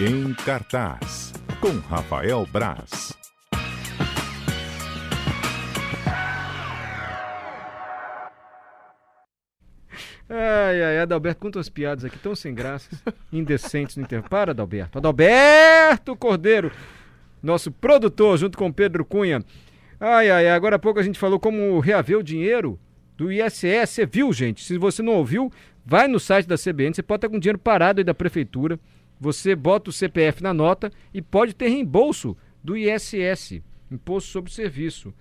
Em 0.00 0.32
cartaz, 0.32 1.34
com 1.60 1.78
Rafael 1.80 2.48
Braz. 2.50 3.12
Ai, 10.28 10.82
ai, 10.82 10.98
Adalberto, 10.98 11.40
quantas 11.42 11.68
piadas 11.68 12.06
aqui 12.06 12.18
tão 12.18 12.34
sem 12.34 12.54
graças, 12.54 13.02
indecentes 13.30 13.96
no 13.96 14.02
intervalo. 14.02 14.30
Para, 14.30 14.52
Adalberto. 14.52 14.96
Adalberto 14.96 16.16
Cordeiro, 16.16 16.72
nosso 17.42 17.70
produtor, 17.70 18.38
junto 18.38 18.56
com 18.56 18.72
Pedro 18.72 19.04
Cunha. 19.04 19.44
Ai, 20.00 20.30
ai, 20.30 20.48
agora 20.48 20.76
há 20.76 20.78
pouco 20.78 21.00
a 21.00 21.02
gente 21.02 21.18
falou 21.18 21.38
como 21.38 21.78
reaver 21.80 22.18
o 22.18 22.22
dinheiro 22.22 22.80
do 23.14 23.30
ISS. 23.30 23.90
Você 23.90 24.06
viu, 24.06 24.32
gente? 24.32 24.64
Se 24.64 24.78
você 24.78 25.02
não 25.02 25.12
ouviu, 25.12 25.52
vai 25.84 26.08
no 26.08 26.18
site 26.18 26.46
da 26.46 26.56
CBN, 26.56 26.94
você 26.94 27.02
pode 27.02 27.18
estar 27.18 27.28
com 27.28 27.38
dinheiro 27.38 27.58
parado 27.58 28.00
aí 28.00 28.04
da 28.04 28.14
prefeitura. 28.14 28.80
Você 29.22 29.54
bota 29.54 29.88
o 29.88 29.92
CPF 29.92 30.42
na 30.42 30.52
nota 30.52 30.90
e 31.14 31.22
pode 31.22 31.54
ter 31.54 31.68
reembolso 31.68 32.36
do 32.60 32.76
ISS, 32.76 33.62
Imposto 33.88 34.28
sobre 34.28 34.50
Serviço. 34.50 35.14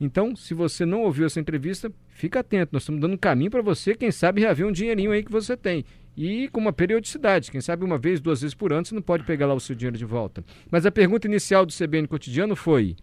Então, 0.00 0.34
se 0.34 0.52
você 0.54 0.84
não 0.84 1.02
ouviu 1.02 1.26
essa 1.26 1.38
entrevista, 1.38 1.92
fica 2.08 2.40
atento. 2.40 2.70
Nós 2.72 2.82
estamos 2.82 3.00
dando 3.00 3.14
um 3.14 3.16
caminho 3.16 3.48
para 3.48 3.62
você, 3.62 3.94
quem 3.94 4.10
sabe, 4.10 4.40
reaver 4.40 4.66
um 4.66 4.72
dinheirinho 4.72 5.12
aí 5.12 5.22
que 5.22 5.30
você 5.30 5.56
tem. 5.56 5.84
E 6.16 6.48
com 6.48 6.60
uma 6.60 6.72
periodicidade. 6.72 7.52
Quem 7.52 7.60
sabe 7.60 7.84
uma 7.84 7.96
vez, 7.96 8.20
duas 8.20 8.40
vezes 8.40 8.56
por 8.56 8.72
ano, 8.72 8.84
você 8.84 8.92
não 8.92 9.00
pode 9.00 9.22
pegar 9.22 9.46
lá 9.46 9.54
o 9.54 9.60
seu 9.60 9.76
dinheiro 9.76 9.96
de 9.96 10.04
volta. 10.04 10.44
Mas 10.68 10.84
a 10.84 10.90
pergunta 10.90 11.28
inicial 11.28 11.64
do 11.64 11.72
CBN 11.72 12.08
Cotidiano 12.08 12.56
foi: 12.56 12.96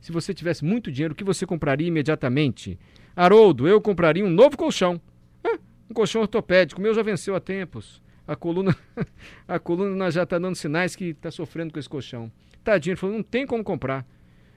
se 0.00 0.10
você 0.10 0.34
tivesse 0.34 0.64
muito 0.64 0.90
dinheiro, 0.90 1.12
o 1.12 1.16
que 1.16 1.22
você 1.22 1.46
compraria 1.46 1.86
imediatamente? 1.86 2.76
Haroldo, 3.14 3.68
eu 3.68 3.80
compraria 3.80 4.24
um 4.24 4.30
novo 4.30 4.56
colchão. 4.56 5.00
Ah, 5.44 5.60
um 5.88 5.94
colchão 5.94 6.22
ortopédico. 6.22 6.80
O 6.80 6.82
meu 6.82 6.92
já 6.92 7.04
venceu 7.04 7.36
há 7.36 7.40
tempos. 7.40 8.02
A 8.30 8.36
coluna, 8.36 8.76
a 9.48 9.58
coluna 9.58 10.08
já 10.08 10.22
está 10.22 10.38
dando 10.38 10.54
sinais 10.54 10.94
que 10.94 11.06
está 11.06 11.32
sofrendo 11.32 11.72
com 11.72 11.80
esse 11.80 11.88
colchão. 11.88 12.30
Tadinho, 12.62 12.92
ele 12.92 13.00
falou: 13.00 13.16
não 13.16 13.24
tem 13.24 13.44
como 13.44 13.64
comprar. 13.64 14.06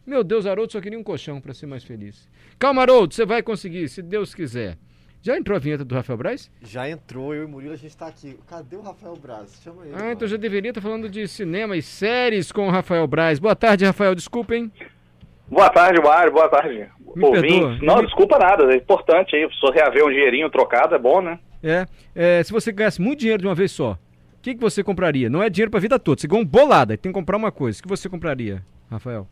Meu 0.06 0.24
Deus, 0.24 0.46
Haroldo 0.46 0.72
só 0.72 0.80
queria 0.80 1.00
um 1.00 1.04
colchão 1.04 1.42
para 1.42 1.56
ser 1.56 1.66
mais 1.66 1.84
feliz. 1.84 2.30
Calma, 2.60 2.84
Haroldo, 2.84 3.16
você 3.16 3.26
vai 3.26 3.42
conseguir, 3.42 3.88
se 3.90 4.04
Deus 4.04 4.36
quiser. 4.36 4.78
Já 5.24 5.36
entrou 5.38 5.56
a 5.56 5.60
vinheta 5.60 5.84
do 5.84 5.96
Rafael 5.96 6.18
Braz? 6.18 6.52
Já 6.62 6.88
entrou, 6.88 7.34
eu 7.34 7.44
e 7.44 7.46
o 7.46 7.50
Murilo, 7.50 7.74
a 7.74 7.78
gente 7.78 7.98
tá 7.98 8.06
aqui. 8.08 8.38
Cadê 8.46 8.76
o 8.76 8.82
Rafael 8.82 9.16
Braz? 9.16 9.60
Chama 9.64 9.86
ele. 9.88 9.96
Ah, 9.98 10.12
então 10.12 10.28
já 10.28 10.38
deveria 10.38 10.70
estar 10.70 10.82
falando 10.82 11.10
de 11.10 11.28
cinema 11.28 11.76
e 11.76 11.82
séries 11.82 12.52
com 12.52 12.68
o 12.68 12.70
Rafael 12.70 13.08
Braz. 13.08 13.40
Boa 13.40 13.56
tarde, 13.56 13.86
Rafael, 13.86 14.14
desculpem. 14.14 14.72
Boa 15.48 15.70
tarde, 15.70 16.00
Mário, 16.02 16.32
boa 16.32 16.50
tarde. 16.50 16.90
Me 17.16 17.26
ouvintes. 17.26 17.50
perdoa. 17.52 17.78
Não, 17.82 17.96
Me- 17.98 18.06
desculpa 18.06 18.38
nada, 18.38 18.72
é 18.72 18.76
importante 18.78 19.36
aí, 19.36 19.48
só 19.54 19.72
reaver 19.72 20.06
um 20.06 20.10
dinheirinho 20.10 20.50
trocado 20.50 20.94
é 20.94 21.00
bom, 21.00 21.22
né? 21.22 21.40
É, 21.64 21.86
é, 22.14 22.44
se 22.44 22.52
você 22.52 22.72
ganhasse 22.72 23.02
muito 23.02 23.20
dinheiro 23.20 23.42
de 23.42 23.48
uma 23.48 23.56
vez 23.56 23.72
só, 23.72 23.94
o 23.94 23.98
que, 24.42 24.54
que 24.54 24.60
você 24.60 24.84
compraria? 24.84 25.30
Não 25.30 25.42
é 25.42 25.50
dinheiro 25.50 25.72
para 25.72 25.78
a 25.78 25.82
vida 25.82 25.98
toda, 25.98 26.20
você 26.20 26.28
ganhou 26.28 26.44
um 26.44 26.48
bolada, 26.48 26.98
tem 26.98 27.12
que 27.12 27.18
comprar 27.18 27.38
uma 27.38 27.52
coisa. 27.52 27.80
O 27.80 27.84
que 27.84 27.88
você 27.88 28.10
compraria, 28.10 28.62
Rafael? 28.92 29.26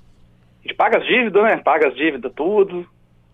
A 0.63 0.67
gente 0.67 0.75
paga 0.75 0.99
as 0.99 1.05
dívidas, 1.05 1.43
né? 1.43 1.57
Paga 1.57 1.89
as 1.89 1.95
dívidas, 1.95 2.31
tudo. 2.35 2.88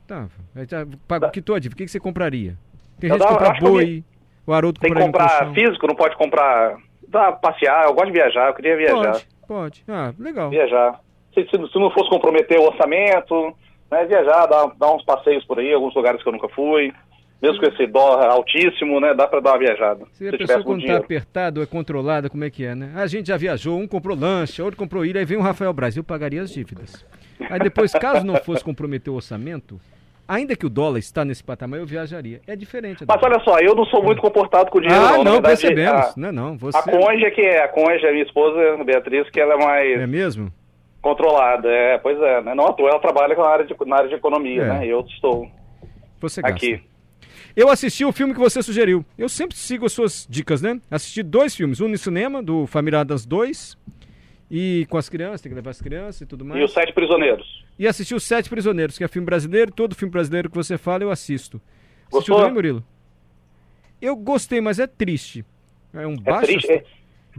Tá, 0.07 0.27
já 0.67 0.87
paga, 1.07 1.29
quitou 1.29 1.55
a 1.55 1.59
dívida, 1.59 1.75
o 1.75 1.77
que, 1.77 1.85
que 1.85 1.91
você 1.91 1.99
compraria? 1.99 2.57
Tem 2.99 3.09
gente 3.09 3.19
que 3.19 3.27
comprar 3.27 3.51
acho 3.51 3.59
que 3.59 3.65
boi, 3.69 4.03
o 4.47 4.53
Haroldo 4.53 4.79
Tem 4.79 4.91
que 4.91 4.97
um 4.97 5.05
comprar 5.05 5.53
físico, 5.53 5.87
não 5.87 5.95
pode 5.95 6.15
comprar. 6.15 6.77
Dá 7.07 7.31
passear, 7.33 7.85
eu 7.85 7.93
gosto 7.93 8.07
de 8.07 8.13
viajar, 8.13 8.47
eu 8.47 8.53
queria 8.53 8.77
viajar. 8.77 9.11
Pode, 9.11 9.27
pode. 9.47 9.83
Ah, 9.87 10.13
legal. 10.17 10.49
Viajar. 10.49 10.99
Se, 11.33 11.43
se, 11.43 11.49
se 11.51 11.79
não 11.79 11.91
fosse 11.91 12.09
comprometer 12.09 12.57
o 12.57 12.65
orçamento, 12.65 13.55
né? 13.91 14.05
Viajar, 14.05 14.45
dar, 14.47 14.67
dar 14.77 14.93
uns 14.93 15.03
passeios 15.03 15.45
por 15.45 15.59
aí, 15.59 15.73
alguns 15.73 15.93
lugares 15.93 16.23
que 16.23 16.27
eu 16.27 16.33
nunca 16.33 16.49
fui. 16.49 16.93
Mesmo 17.41 17.59
com 17.59 17.67
esse 17.67 17.85
dó 17.87 18.19
altíssimo, 18.19 18.99
né? 18.99 19.13
Dá 19.13 19.27
pra 19.27 19.39
dar 19.39 19.51
uma 19.51 19.59
viajada. 19.59 20.05
Se 20.13 20.23
a 20.27 20.31
eu 20.31 20.37
pessoa 20.37 20.63
quando 20.63 20.85
tá 20.85 20.97
apertado 20.97 21.59
ou 21.59 21.63
é 21.63 21.67
controlada, 21.67 22.29
como 22.29 22.43
é 22.43 22.49
que 22.49 22.65
é, 22.65 22.73
né? 22.73 22.91
A 22.95 23.05
gente 23.05 23.27
já 23.27 23.37
viajou, 23.37 23.77
um 23.77 23.87
comprou 23.87 24.17
lanche, 24.17 24.61
outro 24.61 24.77
comprou 24.77 25.05
ilha, 25.05 25.19
aí 25.19 25.25
vem 25.25 25.37
o 25.37 25.41
Rafael 25.41 25.71
Braz, 25.71 25.95
eu 25.95 26.03
pagaria 26.03 26.41
as 26.41 26.49
dívidas. 26.49 27.05
Aí 27.49 27.59
depois, 27.59 27.91
caso 27.93 28.25
não 28.25 28.37
fosse 28.37 28.63
comprometer 28.63 29.11
o 29.13 29.15
orçamento, 29.17 29.79
ainda 30.27 30.55
que 30.55 30.65
o 30.65 30.69
dólar 30.69 30.97
está 30.97 31.23
nesse 31.23 31.43
patamar, 31.43 31.79
eu 31.79 31.85
viajaria. 31.85 32.41
É 32.47 32.55
diferente. 32.55 33.05
Mas 33.07 33.21
olha 33.21 33.39
só, 33.41 33.59
eu 33.59 33.75
não 33.75 33.85
sou 33.85 34.01
muito 34.03 34.19
comportado 34.19 34.71
com 34.71 34.79
o 34.79 34.81
dinheiro, 34.81 35.05
ah, 35.05 35.11
não. 35.17 35.23
não, 35.23 35.35
Na 35.35 35.41
percebemos. 35.49 35.91
a- 36.01 36.13
Não, 36.17 36.31
não, 36.31 36.57
você... 36.57 36.75
A 36.75 36.81
Conde 36.81 37.23
é 37.23 37.29
que 37.29 37.41
é, 37.41 37.63
a 37.63 37.67
Conde 37.67 38.03
é 38.03 38.11
minha 38.11 38.23
esposa, 38.23 38.59
a 38.81 38.83
Beatriz, 38.83 39.29
que 39.29 39.39
ela 39.39 39.53
é 39.53 39.57
mais 39.63 40.01
É 40.01 40.07
mesmo? 40.07 40.51
controlada. 41.03 41.69
É, 41.69 41.99
pois 41.99 42.19
é, 42.19 42.41
né? 42.41 42.55
Não 42.55 42.65
à 42.65 42.73
toa, 42.73 42.89
ela 42.89 42.99
trabalha 42.99 43.35
com 43.35 43.43
a 43.43 43.49
área 43.53 43.65
de, 43.65 43.75
na 43.85 43.95
área 43.97 44.09
de 44.09 44.15
economia, 44.15 44.63
É. 44.63 44.67
né? 44.79 44.87
Eu 44.87 45.01
estou 45.01 45.47
Você 46.19 46.41
gasta. 46.41 46.55
aqui. 46.57 46.81
Eu 47.59 47.69
assisti 47.69 48.05
o 48.05 48.11
filme 48.11 48.35
que 48.35 48.39
você 48.39 48.61
sugeriu. 48.61 49.03
Eu 49.17 49.27
sempre 49.27 49.57
sigo 49.57 49.83
as 49.87 49.91
suas 49.91 50.27
dicas, 50.29 50.61
né? 50.61 50.79
Assisti 50.91 51.23
dois 51.23 51.55
filmes. 51.55 51.81
Um 51.81 51.87
no 51.87 51.97
cinema, 51.97 52.43
do 52.43 52.67
Família 52.67 53.03
das 53.03 53.25
2. 53.25 53.75
E 54.51 54.85
com 54.91 54.97
as 54.97 55.09
crianças, 55.09 55.41
tem 55.41 55.49
que 55.49 55.55
levar 55.55 55.71
as 55.71 55.81
crianças 55.81 56.21
e 56.21 56.25
tudo 56.27 56.45
mais. 56.45 56.61
E 56.61 56.63
os 56.63 56.71
Sete 56.71 56.93
Prisioneiros. 56.93 57.65
E 57.79 57.87
assisti 57.87 58.13
os 58.13 58.23
Sete 58.23 58.47
Prisioneiros, 58.47 58.95
que 58.95 59.03
é 59.03 59.07
filme 59.07 59.25
brasileiro. 59.25 59.71
Todo 59.71 59.95
filme 59.95 60.11
brasileiro 60.11 60.51
que 60.51 60.55
você 60.55 60.77
fala, 60.77 61.03
eu 61.03 61.09
assisto. 61.09 61.59
Assistiu 62.03 62.11
Gostou? 62.11 62.37
também, 62.37 62.53
Murilo? 62.53 62.83
Eu 63.99 64.15
gostei, 64.15 64.61
mas 64.61 64.77
é 64.77 64.85
triste. 64.85 65.43
É 65.95 66.05
um 66.05 66.13
É 66.13 66.17
baixo... 66.31 66.45
triste. 66.45 66.71
é- 66.71 66.83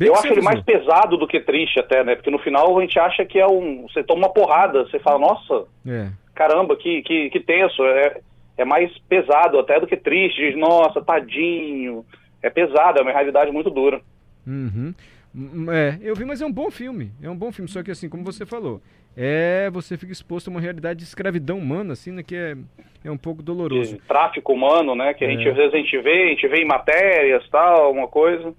eu 0.01 0.15
acho 0.15 0.27
ele 0.28 0.41
mais 0.43 0.61
pesado 0.62 1.17
do 1.17 1.27
que 1.28 1.41
triste 1.41 1.78
até, 1.81 2.03
né? 2.05 2.15
Porque 2.17 2.31
no 2.31 2.39
final 2.41 2.77
a 2.77 2.81
gente 2.83 2.99
acha 2.99 3.25
que 3.25 3.39
é 3.39 3.47
um... 3.47 3.83
Você 3.89 4.03
toma 4.05 4.27
uma 4.27 4.33
porrada, 4.33 4.83
você 4.84 4.99
fala, 4.99 5.19
nossa, 5.21 5.65
É. 5.87 6.11
caramba, 6.34 6.77
que, 6.77 7.03
que, 7.03 7.31
que 7.31 7.41
tenso. 7.41 7.83
É, 7.84 8.21
é 8.59 8.65
mais 8.65 8.97
pesado 9.09 9.59
até 9.59 9.81
do 9.81 9.87
que 9.87 9.97
triste. 9.97 10.37
Diz, 10.41 10.59
nossa, 10.59 11.01
tadinho. 11.01 12.05
É 12.43 12.51
pesado, 12.51 12.99
é 12.99 13.03
uma 13.03 13.13
realidade 13.13 13.51
muito 13.51 13.71
dura. 13.71 14.01
Uhum. 14.47 14.93
Hum, 15.35 15.67
É, 15.71 15.99
eu 16.03 16.15
vi, 16.15 16.25
mas 16.25 16.41
é 16.43 16.47
um 16.47 16.53
bom 16.53 16.71
filme. 16.71 17.11
É 17.23 17.31
um 17.31 17.37
bom 17.37 17.51
filme, 17.53 17.69
só 17.71 17.83
que 17.83 17.91
assim, 17.91 18.09
como 18.09 18.25
você 18.25 18.45
falou, 18.47 18.81
é 19.17 19.69
você 19.71 19.97
fica 19.97 20.13
exposto 20.13 20.49
a 20.49 20.51
uma 20.51 20.61
realidade 20.61 20.99
de 21.01 21.05
escravidão 21.05 21.59
humana, 21.59 21.93
assim, 21.93 22.13
né, 22.13 22.23
que 22.23 22.35
é, 22.37 22.57
é 23.05 23.11
um 23.11 23.17
pouco 23.19 23.43
doloroso. 23.43 23.97
de 23.97 24.03
tráfico 24.03 24.53
humano, 24.53 24.95
né? 24.95 25.15
Que 25.15 25.25
a 25.25 25.31
gente 25.31 25.47
É. 25.47 25.51
às 25.51 25.57
vezes 25.57 25.75
a 25.75 25.77
gente 25.77 25.99
vê, 25.99 26.23
a 26.25 26.29
gente 26.29 26.49
vê 26.49 26.63
em 26.63 26.67
matérias, 26.67 27.49
tal, 27.51 27.93
uma 27.93 28.09
coisa. 28.09 28.55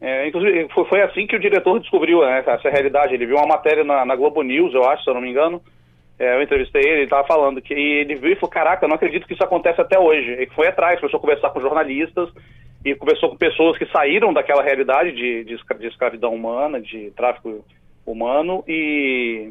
É, 0.00 0.26
inclusive, 0.26 0.66
foi, 0.72 0.84
foi 0.86 1.02
assim 1.02 1.26
que 1.26 1.36
o 1.36 1.40
diretor 1.40 1.78
descobriu 1.78 2.22
né, 2.22 2.42
essa 2.46 2.70
realidade. 2.70 3.12
Ele 3.14 3.26
viu 3.26 3.36
uma 3.36 3.46
matéria 3.46 3.84
na, 3.84 4.04
na 4.06 4.16
Globo 4.16 4.42
News, 4.42 4.72
eu 4.74 4.84
acho, 4.88 5.04
se 5.04 5.10
eu 5.10 5.14
não 5.14 5.20
me 5.20 5.30
engano. 5.30 5.62
É, 6.20 6.36
eu 6.36 6.42
entrevistei 6.42 6.82
ele, 6.82 6.92
ele 6.96 7.04
estava 7.04 7.26
falando 7.26 7.62
que 7.62 7.72
ele 7.72 8.14
viu 8.14 8.32
e 8.32 8.34
falou, 8.34 8.50
caraca, 8.50 8.84
eu 8.84 8.88
não 8.90 8.96
acredito 8.96 9.26
que 9.26 9.32
isso 9.32 9.42
acontece 9.42 9.80
até 9.80 9.98
hoje. 9.98 10.32
Ele 10.32 10.50
foi 10.54 10.68
atrás, 10.68 11.00
começou 11.00 11.16
a 11.16 11.20
conversar 11.22 11.48
com 11.48 11.62
jornalistas 11.62 12.28
e 12.84 12.94
conversou 12.94 13.30
com 13.30 13.36
pessoas 13.38 13.78
que 13.78 13.86
saíram 13.86 14.30
daquela 14.30 14.62
realidade 14.62 15.12
de, 15.12 15.44
de, 15.44 15.54
escra- 15.54 15.78
de 15.78 15.86
escravidão 15.86 16.34
humana, 16.34 16.78
de 16.78 17.10
tráfico 17.12 17.64
humano 18.04 18.62
e, 18.68 19.50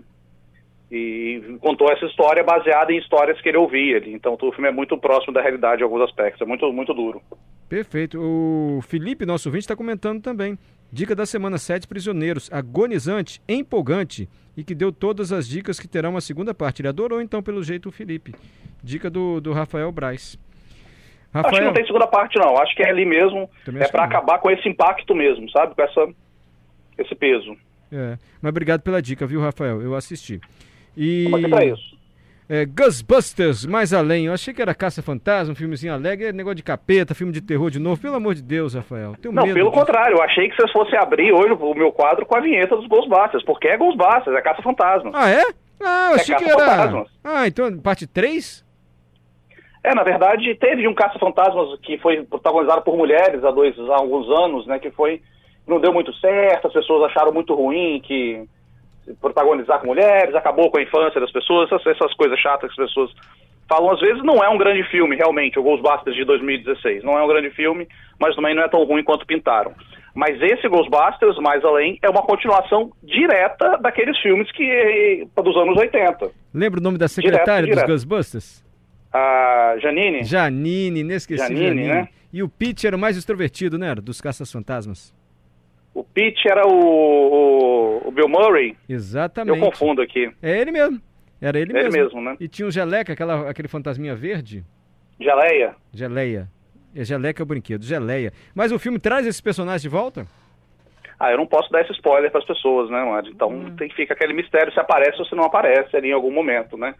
e 0.92 1.58
contou 1.60 1.92
essa 1.92 2.06
história 2.06 2.44
baseada 2.44 2.94
em 2.94 3.00
histórias 3.00 3.42
que 3.42 3.50
ele 3.50 3.58
ouvia. 3.58 3.98
ali. 3.98 4.14
Então 4.14 4.38
o 4.40 4.52
filme 4.52 4.70
é 4.70 4.72
muito 4.72 4.96
próximo 4.96 5.34
da 5.34 5.42
realidade 5.42 5.82
em 5.82 5.86
alguns 5.86 6.02
aspectos, 6.04 6.40
é 6.42 6.46
muito, 6.46 6.72
muito 6.72 6.94
duro. 6.94 7.20
Perfeito. 7.68 8.20
O 8.20 8.80
Felipe, 8.84 9.26
nosso 9.26 9.50
ouvinte, 9.50 9.64
está 9.64 9.76
comentando 9.76 10.22
também. 10.22 10.56
Dica 10.92 11.16
da 11.16 11.26
semana: 11.26 11.58
Sete 11.58 11.88
Prisioneiros. 11.88 12.52
Agonizante, 12.52 13.42
empolgante 13.48 14.28
e 14.58 14.64
que 14.64 14.76
deu 14.76 14.92
todas 14.92 15.32
as 15.32 15.48
dicas 15.48 15.80
que 15.80 15.88
terá 15.88 16.10
uma 16.10 16.22
segunda 16.22 16.54
parte. 16.54 16.82
Ele 16.82 16.90
adorou, 16.90 17.22
então, 17.22 17.42
pelo 17.42 17.64
jeito, 17.64 17.90
o 17.90 17.92
Felipe. 17.92 18.34
Dica 18.84 19.10
do, 19.10 19.40
do 19.40 19.54
Rafael 19.54 19.92
Braz. 19.92 20.38
Acho 21.32 21.44
que 21.44 21.50
Rafael, 21.50 21.66
não 21.66 21.74
tem 21.74 21.86
segunda 21.86 22.08
parte 22.08 22.40
não, 22.40 22.58
acho 22.58 22.76
que 22.76 22.82
é 22.82 22.90
ali 22.90 23.06
mesmo, 23.06 23.48
Também 23.64 23.84
é 23.84 23.88
para 23.88 24.08
que 24.08 24.16
acabar 24.16 24.40
com 24.40 24.50
esse 24.50 24.68
impacto 24.68 25.14
mesmo, 25.14 25.48
sabe? 25.52 25.76
Com 25.76 25.82
essa, 25.84 26.08
esse 26.98 27.14
peso. 27.14 27.56
é, 27.92 28.18
mas 28.42 28.50
obrigado 28.50 28.82
pela 28.82 29.00
dica, 29.00 29.28
viu, 29.28 29.40
Rafael? 29.40 29.80
Eu 29.82 29.94
assisti. 29.94 30.42
E 30.98 31.26
Estamos 31.26 31.40
aqui 31.40 31.50
pra 31.50 31.66
isso. 31.66 31.99
É, 32.50 32.66
Ghostbusters, 32.66 33.66
mais 33.66 33.94
além. 33.94 34.26
Eu 34.26 34.34
achei 34.34 34.54
que 34.54 34.62
era 34.62 34.74
Caça 34.74 35.04
Fantasma, 35.04 35.52
um 35.54 35.56
filmezinho 35.56 35.94
alegre. 35.94 36.26
É 36.28 36.34
negócio 36.34 36.56
de 36.56 36.64
capeta, 36.64 37.14
filme 37.14 37.32
de 37.32 37.42
terror 37.42 37.70
de 37.70 37.78
novo. 37.80 38.02
Pelo 38.02 38.16
amor 38.16 38.34
de 38.34 38.42
Deus, 38.42 38.74
Rafael. 38.74 39.16
Tenho 39.22 39.34
Não, 39.34 39.44
medo 39.44 39.54
pelo 39.54 39.70
disso. 39.70 39.80
contrário, 39.80 40.18
eu 40.18 40.22
achei 40.24 40.50
que 40.50 40.56
vocês 40.56 40.72
fossem 40.72 40.98
abrir 40.98 41.32
hoje 41.32 41.54
o 41.54 41.74
meu 41.76 41.92
quadro 41.92 42.26
com 42.26 42.36
a 42.36 42.40
vinheta 42.42 42.76
dos 42.76 42.88
Ghostbusters, 42.88 43.44
porque 43.46 43.68
é 43.68 43.78
Ghostbusters, 43.78 44.36
é 44.36 44.42
Caça-Fantasma. 44.42 45.12
Ah, 45.14 45.30
é? 45.30 45.44
Ah, 45.82 46.08
eu 46.12 46.18
É 46.18 46.22
achei 46.22 46.36
que 46.36 46.44
era. 46.50 47.06
Ah, 47.24 47.48
então, 47.48 47.78
parte 47.80 48.08
3? 48.08 48.66
É, 49.84 49.96
na 49.96 50.04
verdade, 50.04 50.54
teve 50.56 50.88
um 50.88 50.94
Caça-Fantasmas 50.94 51.80
que 51.82 51.98
foi 52.00 52.24
protagonizado 52.24 52.82
por 52.82 52.98
mulheres 52.98 53.44
há, 53.44 53.52
dois, 53.52 53.78
há 53.80 53.96
alguns 53.96 54.28
anos, 54.30 54.68
né, 54.68 54.78
que 54.78 54.92
foi, 54.92 55.22
não 55.66 55.80
deu 55.80 55.94
muito 55.94 56.12
certo, 56.16 56.68
as 56.68 56.74
pessoas 56.74 57.10
acharam 57.10 57.32
muito 57.32 57.54
ruim 57.56 58.02
que 58.06 58.44
protagonizar 59.22 59.80
com 59.80 59.88
mulheres, 59.88 60.36
acabou 60.36 60.70
com 60.70 60.78
a 60.78 60.82
infância 60.82 61.20
das 61.20 61.32
pessoas, 61.32 61.72
essas, 61.72 61.86
essas 61.88 62.14
coisas 62.14 62.40
chatas 62.40 62.74
que 62.74 62.82
as 62.82 62.88
pessoas 62.88 63.12
falam 63.68 63.92
às 63.92 64.00
vezes, 64.00 64.24
não 64.24 64.44
é 64.44 64.50
um 64.50 64.58
grande 64.58 64.84
filme, 64.90 65.16
realmente, 65.16 65.60
o 65.60 65.64
Ghostbusters 65.64 66.16
de 66.16 66.26
2016, 66.26 67.04
não 67.04 67.18
é 67.18 67.24
um 67.24 67.28
grande 67.28 67.52
filme, 67.52 67.88
mas 68.20 68.36
também 68.36 68.56
não 68.56 68.64
é 68.64 68.68
tão 68.68 68.84
ruim 68.84 69.04
quanto 69.04 69.28
pintaram. 69.28 69.74
Mas 70.16 70.42
esse 70.42 70.68
Ghostbusters, 70.68 71.38
mais 71.38 71.64
além, 71.64 72.00
é 72.02 72.10
uma 72.10 72.24
continuação 72.24 72.92
direta 73.04 73.78
daqueles 73.78 74.18
filmes 74.20 74.52
que 74.52 75.28
dos 75.36 75.56
anos 75.56 75.78
80. 75.78 76.32
Lembra 76.54 76.80
o 76.80 76.84
nome 76.84 76.98
da 76.98 77.08
secretária 77.08 77.68
direto. 77.68 77.86
dos 77.86 78.04
Ghostbusters? 78.04 78.66
A 79.14 79.76
Janine, 79.80 80.24
Janine, 80.24 81.00
inesquecível 81.02 81.56
Janine, 81.56 81.84
Janine. 81.84 81.88
né? 81.88 82.10
E 82.34 82.44
o 82.44 82.50
Pete 82.50 82.86
era 82.86 82.96
o 82.96 83.00
mais 83.00 83.18
extrovertido, 83.18 83.78
né? 83.78 83.94
Dos 83.96 84.20
Caças 84.20 84.52
Fantasmas. 84.52 85.14
O 86.00 86.04
Pete 86.04 86.48
era 86.50 86.66
o, 86.68 86.72
o, 88.04 88.08
o 88.08 88.12
Bill 88.12 88.28
Murray. 88.28 88.76
Exatamente. 88.88 89.58
Eu 89.60 89.66
confundo 89.66 90.02
aqui. 90.02 90.32
É 90.42 90.60
ele 90.60 90.72
mesmo. 90.72 91.02
Era 91.42 91.58
ele, 91.60 91.72
Ele 91.72 91.84
mesmo. 91.84 92.04
mesmo, 92.04 92.22
né? 92.22 92.36
E 92.40 92.48
tinha 92.48 92.68
o 92.68 92.72
Geleca, 92.72 93.14
aquela, 93.14 93.50
aquele 93.50 93.68
fantasminha 93.70 94.14
verde. 94.16 94.64
Geleia. 95.20 95.76
Geleia. 95.94 96.48
É 96.96 97.04
Geleca 97.04 97.42
é 97.42 97.44
o 97.44 97.46
brinquedo, 97.46 97.84
Geleia. 97.84 98.34
Mas 98.54 98.72
o 98.72 98.80
filme 98.80 99.00
traz 99.00 99.26
esses 99.26 99.40
personagens 99.40 99.82
de 99.82 99.90
volta? 99.90 100.26
Ah, 101.20 101.32
eu 101.32 101.38
não 101.38 101.46
posso 101.46 101.70
dar 101.72 101.82
esse 101.82 101.92
spoiler 101.94 102.32
para 102.32 102.40
as 102.40 102.46
pessoas, 102.48 102.90
né, 102.90 103.04
Mad? 103.04 103.28
Então 103.28 103.50
Hum. 103.50 103.76
tem 103.78 103.88
que 103.90 103.96
ficar 103.96 104.14
aquele 104.16 104.34
mistério 104.34 104.72
se 104.74 104.80
aparece 104.80 105.20
ou 105.20 105.26
se 105.26 105.36
não 105.36 105.44
aparece 105.44 105.96
ali 105.96 106.10
em 106.10 106.14
algum 106.14 106.32
momento, 106.32 106.78
né? 106.78 106.96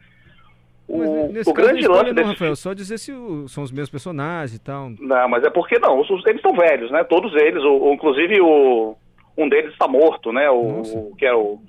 O, 0.92 1.32
nesse 1.32 1.50
o 1.50 1.54
caso, 1.54 1.68
grande 1.68 1.84
não 1.84 1.92
lance 1.92 2.10
spoiler 2.10 2.14
desse 2.14 2.26
não, 2.26 2.34
Rafael, 2.34 2.56
só 2.56 2.74
dizer 2.74 2.98
se 2.98 3.12
o- 3.12 3.48
são 3.48 3.64
os 3.64 3.72
mesmos 3.72 3.90
personagens 3.92 4.56
e 4.56 4.60
tal. 4.60 4.90
Não, 5.00 5.30
mas 5.30 5.44
é 5.44 5.50
porque 5.50 5.78
não, 5.80 6.00
os- 6.00 6.10
eles 6.26 6.38
estão 6.38 6.54
velhos, 6.54 6.90
né? 6.92 7.04
Todos 7.04 7.34
eles, 7.36 7.64
o, 7.64 7.94
inclusive 7.94 8.42
o 8.42 8.96
um 9.38 9.48
deles 9.48 9.72
está 9.72 9.88
morto, 9.88 10.32
né? 10.34 10.50
O, 10.50 11.14
que 11.18 11.26
era 11.26 11.38
o 11.38 11.60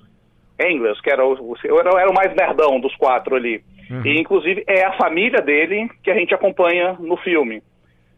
Engels, 0.59 0.99
que 1.01 1.09
era 1.11 1.25
o, 1.25 1.33
o- 1.33 1.79
era, 1.79 2.01
era 2.01 2.09
o 2.09 2.13
mais 2.13 2.35
nerdão 2.35 2.79
dos 2.79 2.95
quatro 2.95 3.35
ali. 3.35 3.63
Uhum. 3.89 4.05
E 4.05 4.19
inclusive 4.19 4.63
é 4.67 4.85
a 4.85 4.93
família 4.97 5.41
dele 5.41 5.89
que 6.03 6.09
a 6.09 6.15
gente 6.15 6.33
acompanha 6.33 6.93
no 6.99 7.15
filme. 7.17 7.61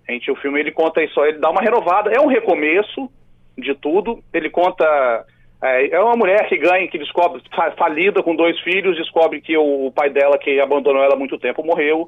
A 0.08 0.12
gente, 0.12 0.30
o 0.32 0.36
filme 0.36 0.60
ele 0.60 0.72
conta 0.72 1.04
isso, 1.04 1.20
ele 1.26 1.40
dá 1.40 1.50
uma 1.50 1.62
renovada, 1.62 2.12
é 2.12 2.20
um 2.20 2.28
recomeço 2.28 3.10
de 3.58 3.74
tudo. 3.76 4.24
Ele 4.34 4.50
conta 4.50 4.86
é, 5.64 5.88
é 5.96 6.00
uma 6.00 6.16
mulher 6.16 6.48
que 6.48 6.58
ganha, 6.58 6.88
que 6.88 6.98
descobre 6.98 7.42
fa- 7.56 7.72
falida 7.72 8.22
com 8.22 8.36
dois 8.36 8.60
filhos, 8.62 8.98
descobre 8.98 9.42
que 9.42 9.58
o, 9.58 9.88
o 9.88 9.92
pai 9.92 10.10
dela 10.10 10.38
que 10.38 10.60
abandonou 10.60 11.02
ela 11.04 11.14
há 11.16 11.18
muito 11.18 11.38
tempo 11.40 11.64
morreu 11.64 12.08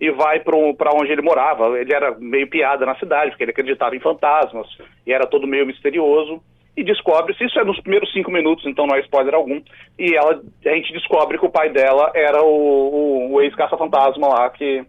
e 0.00 0.10
vai 0.10 0.40
para 0.40 0.56
onde 0.94 1.12
ele 1.12 1.22
morava. 1.22 1.78
Ele 1.78 1.92
era 1.94 2.14
meio 2.18 2.48
piada 2.48 2.84
na 2.86 2.94
cidade, 2.96 3.30
porque 3.30 3.44
ele 3.44 3.50
acreditava 3.52 3.94
em 3.96 4.00
fantasmas 4.00 4.66
e 5.06 5.12
era 5.12 5.26
todo 5.26 5.46
meio 5.46 5.66
misterioso. 5.66 6.40
E 6.74 6.82
descobre-se, 6.82 7.44
isso 7.44 7.60
é 7.60 7.64
nos 7.64 7.78
primeiros 7.80 8.10
cinco 8.14 8.30
minutos, 8.30 8.64
então 8.66 8.86
não 8.86 8.96
é 8.96 9.00
spoiler 9.00 9.34
algum. 9.34 9.60
E 9.98 10.14
ela, 10.16 10.40
a 10.64 10.68
gente 10.70 10.90
descobre 10.94 11.38
que 11.38 11.44
o 11.44 11.50
pai 11.50 11.68
dela 11.68 12.10
era 12.14 12.42
o, 12.42 12.46
o, 12.48 13.32
o 13.34 13.40
ex-caça-fantasma 13.42 14.26
lá, 14.26 14.48
que, 14.48 14.82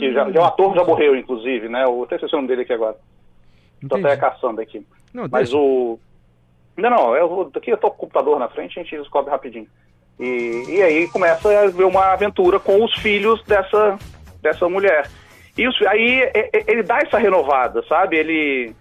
que 0.00 0.12
já, 0.12 0.28
já- 0.32 0.40
o 0.40 0.44
ator 0.44 0.74
já 0.74 0.82
morreu, 0.82 1.14
inclusive, 1.14 1.68
né? 1.68 1.84
Eu 1.84 2.02
até 2.02 2.16
esqueci 2.16 2.34
o 2.34 2.38
nome 2.38 2.48
dele 2.48 2.62
aqui 2.62 2.72
agora. 2.72 2.96
Tô 3.88 3.96
Entendi. 3.96 4.06
até 4.08 4.16
caçando 4.16 4.60
aqui. 4.60 4.84
Não, 5.14 5.28
Mas 5.30 5.50
deixa. 5.50 5.56
o. 5.56 6.00
Não, 6.78 6.90
não, 6.90 7.16
eu 7.16 7.50
aqui 7.54 7.70
eu 7.72 7.76
tô 7.76 7.90
com 7.90 7.96
o 7.96 7.98
computador 8.00 8.38
na 8.38 8.48
frente, 8.48 8.78
a 8.78 8.82
gente 8.82 8.96
descobre 8.96 9.30
rapidinho. 9.30 9.66
E, 10.18 10.64
e 10.68 10.82
aí 10.82 11.08
começa 11.08 11.48
a 11.60 11.66
ver 11.66 11.84
uma 11.84 12.12
aventura 12.12 12.58
com 12.58 12.82
os 12.84 12.92
filhos 13.00 13.42
dessa, 13.44 13.98
dessa 14.40 14.68
mulher. 14.68 15.08
E 15.56 15.66
os- 15.66 15.82
aí 15.82 16.30
ele 16.66 16.82
dá 16.84 16.98
essa 16.98 17.18
renovada, 17.18 17.82
sabe? 17.88 18.16
Ele, 18.16 18.72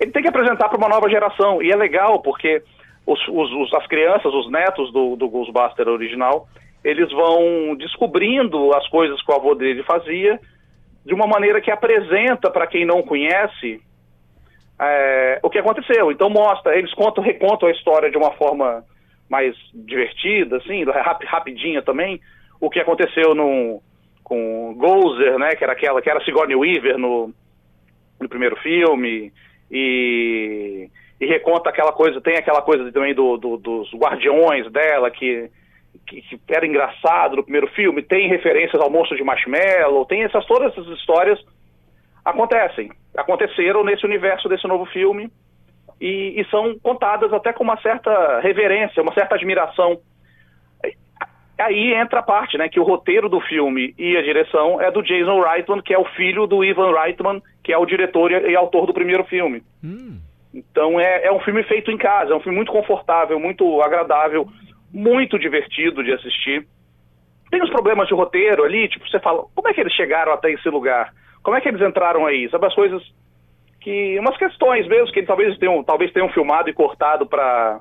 ele 0.00 0.10
tem 0.10 0.22
que 0.22 0.28
apresentar 0.28 0.68
para 0.68 0.78
uma 0.78 0.88
nova 0.88 1.08
geração. 1.10 1.62
E 1.62 1.70
é 1.70 1.76
legal, 1.76 2.20
porque 2.20 2.62
os- 3.06 3.28
os- 3.28 3.74
as 3.74 3.86
crianças, 3.86 4.32
os 4.32 4.50
netos 4.50 4.90
do, 4.92 5.14
do 5.16 5.28
Ghostbuster 5.28 5.88
original, 5.88 6.48
eles 6.82 7.10
vão 7.12 7.74
descobrindo 7.76 8.74
as 8.74 8.88
coisas 8.88 9.20
que 9.22 9.30
o 9.30 9.34
avô 9.34 9.54
dele 9.54 9.82
fazia 9.82 10.40
de 11.04 11.12
uma 11.14 11.26
maneira 11.26 11.60
que 11.60 11.70
apresenta 11.70 12.50
para 12.50 12.66
quem 12.66 12.84
não 12.86 13.02
conhece 13.02 13.80
é, 14.80 15.38
o 15.42 15.50
que 15.50 15.58
aconteceu. 15.58 16.10
Então 16.12 16.28
mostra, 16.30 16.76
eles 16.76 16.92
contam, 16.94 17.22
recontam 17.22 17.68
a 17.68 17.72
história 17.72 18.10
de 18.10 18.16
uma 18.16 18.32
forma 18.32 18.84
mais 19.28 19.54
divertida, 19.74 20.58
assim, 20.58 20.84
rap- 20.84 21.24
rapidinha 21.26 21.82
também, 21.82 22.20
o 22.60 22.70
que 22.70 22.78
aconteceu 22.78 23.34
no, 23.34 23.82
com 24.22 24.74
Gozer, 24.74 25.38
né, 25.38 25.50
que 25.56 25.64
era 25.64 25.72
aquela 25.72 26.00
que 26.00 26.08
era 26.08 26.24
Sigourney 26.24 26.54
Weaver 26.54 26.96
no, 26.96 27.32
no 28.20 28.28
primeiro 28.28 28.56
filme, 28.56 29.32
e, 29.70 30.88
e 31.20 31.26
reconta 31.26 31.70
aquela 31.70 31.92
coisa, 31.92 32.20
tem 32.20 32.36
aquela 32.36 32.62
coisa 32.62 32.90
também 32.92 33.14
do, 33.14 33.36
do- 33.36 33.56
dos 33.56 33.92
guardiões 33.94 34.70
dela, 34.70 35.10
que, 35.10 35.50
que, 36.06 36.22
que 36.22 36.38
era 36.54 36.66
engraçado 36.66 37.34
no 37.36 37.42
primeiro 37.42 37.66
filme, 37.68 38.02
tem 38.02 38.28
referências 38.28 38.80
ao 38.80 38.88
monstro 38.90 39.16
de 39.16 39.24
Marshmallow, 39.24 40.06
tem 40.06 40.22
essas, 40.22 40.46
todas 40.46 40.70
essas 40.70 40.86
histórias 40.98 41.38
acontecem, 42.24 42.90
aconteceram 43.16 43.84
nesse 43.84 44.04
universo 44.04 44.48
desse 44.48 44.66
novo 44.66 44.84
filme 44.86 45.30
e, 46.00 46.40
e 46.40 46.44
são 46.50 46.78
contadas 46.78 47.32
até 47.32 47.52
com 47.52 47.64
uma 47.64 47.80
certa 47.80 48.40
reverência, 48.40 49.02
uma 49.02 49.14
certa 49.14 49.34
admiração. 49.34 49.98
Aí 51.58 51.94
entra 51.94 52.20
a 52.20 52.22
parte, 52.22 52.58
né, 52.58 52.68
que 52.68 52.78
o 52.78 52.84
roteiro 52.84 53.30
do 53.30 53.40
filme 53.40 53.94
e 53.98 54.14
a 54.16 54.22
direção 54.22 54.78
é 54.80 54.90
do 54.90 55.02
Jason 55.02 55.40
Reitman, 55.40 55.80
que 55.80 55.94
é 55.94 55.98
o 55.98 56.04
filho 56.04 56.46
do 56.46 56.62
Ivan 56.62 56.92
Reitman, 56.92 57.42
que 57.64 57.72
é 57.72 57.78
o 57.78 57.86
diretor 57.86 58.30
e, 58.30 58.50
e 58.50 58.56
autor 58.56 58.86
do 58.86 58.92
primeiro 58.92 59.24
filme. 59.24 59.62
Hum, 59.82 60.20
Então 60.52 61.00
é, 61.00 61.24
é 61.24 61.32
um 61.32 61.40
filme 61.40 61.62
feito 61.62 61.90
em 61.90 61.96
casa, 61.96 62.32
é 62.32 62.36
um 62.36 62.40
filme 62.40 62.56
muito 62.56 62.72
confortável, 62.72 63.40
muito 63.40 63.80
agradável, 63.80 64.46
muito 64.92 65.38
divertido 65.38 66.04
de 66.04 66.12
assistir. 66.12 66.66
Tem 67.50 67.62
os 67.62 67.70
problemas 67.70 68.06
de 68.06 68.14
roteiro 68.14 68.64
ali, 68.64 68.88
tipo, 68.88 69.08
você 69.08 69.18
fala, 69.20 69.44
como 69.54 69.68
é 69.68 69.72
que 69.72 69.80
eles 69.80 69.94
chegaram 69.94 70.32
até 70.32 70.50
esse 70.50 70.68
lugar? 70.68 71.12
Como 71.46 71.56
é 71.56 71.60
que 71.60 71.68
eles 71.68 71.80
entraram 71.80 72.26
aí? 72.26 72.50
Sabe 72.50 72.66
as 72.66 72.74
coisas 72.74 73.00
que. 73.80 74.18
umas 74.18 74.36
questões 74.36 74.84
mesmo 74.88 75.12
que 75.12 75.22
talvez 75.22 75.56
tenham, 75.58 75.80
talvez 75.84 76.12
tenham 76.12 76.28
filmado 76.30 76.68
e 76.68 76.72
cortado 76.72 77.24
para 77.24 77.80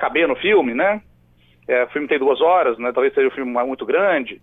caber 0.00 0.26
no 0.26 0.34
filme, 0.36 0.72
né? 0.72 1.02
É, 1.68 1.84
o 1.84 1.88
filme 1.88 2.08
tem 2.08 2.18
duas 2.18 2.40
horas, 2.40 2.78
né? 2.78 2.90
Talvez 2.90 3.12
seja 3.12 3.28
um 3.28 3.32
filme 3.32 3.52
muito 3.66 3.84
grande. 3.84 4.40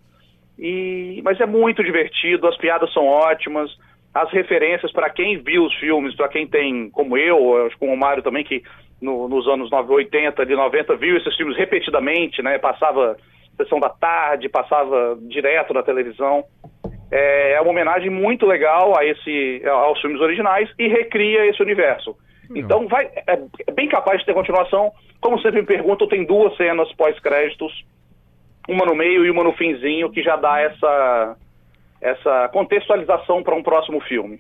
E, 0.59 1.19
mas 1.23 1.41
é 1.41 1.47
muito 1.47 1.83
divertido, 1.83 2.47
as 2.47 2.55
piadas 2.57 2.93
são 2.93 3.07
ótimas, 3.07 3.67
as 4.13 4.31
referências 4.31 4.91
para 4.91 5.09
quem 5.09 5.39
viu 5.39 5.65
os 5.65 5.73
filmes, 5.79 6.15
para 6.15 6.27
quem 6.27 6.45
tem, 6.45 6.91
como 6.91 7.17
eu, 7.17 7.65
acho 7.65 7.75
que 7.79 7.83
o 7.83 7.97
Mário 7.97 8.21
também, 8.21 8.43
que 8.43 8.61
no- 9.01 9.27
nos 9.27 9.47
anos 9.47 9.71
9, 9.71 9.91
80, 9.91 10.45
de 10.45 10.55
90, 10.55 10.95
viu 10.97 11.17
esses 11.17 11.35
filmes 11.35 11.57
repetidamente, 11.57 12.43
né? 12.43 12.59
Passava 12.59 13.17
sessão 13.57 13.79
da 13.79 13.89
tarde, 13.89 14.49
passava 14.49 15.17
direto 15.19 15.73
na 15.73 15.81
televisão. 15.81 16.43
É, 17.11 17.53
é 17.53 17.61
uma 17.61 17.71
homenagem 17.71 18.09
muito 18.09 18.45
legal 18.45 18.97
a 18.97 19.05
esse, 19.05 19.61
aos 19.67 19.99
filmes 20.01 20.19
originais 20.19 20.69
e 20.77 20.87
recria 20.87 21.45
esse 21.45 21.61
universo. 21.61 22.15
Então 22.53 22.87
vai, 22.87 23.05
é, 23.27 23.39
é 23.67 23.71
bem 23.71 23.87
capaz 23.87 24.19
de 24.19 24.25
ter 24.25 24.33
continuação. 24.33 24.91
Como 25.21 25.39
sempre 25.41 25.61
me 25.61 25.67
perguntam, 25.67 26.07
tem 26.07 26.25
duas 26.25 26.55
cenas 26.57 26.91
pós-créditos, 26.93 27.85
uma 28.67 28.85
no 28.85 28.95
meio 28.95 29.25
e 29.25 29.31
uma 29.31 29.43
no 29.43 29.53
finzinho, 29.53 30.11
que 30.11 30.21
já 30.21 30.35
dá 30.35 30.59
essa, 30.59 31.37
essa 32.01 32.49
contextualização 32.49 33.41
para 33.41 33.55
um 33.55 33.63
próximo 33.63 33.99
filme. 34.01 34.39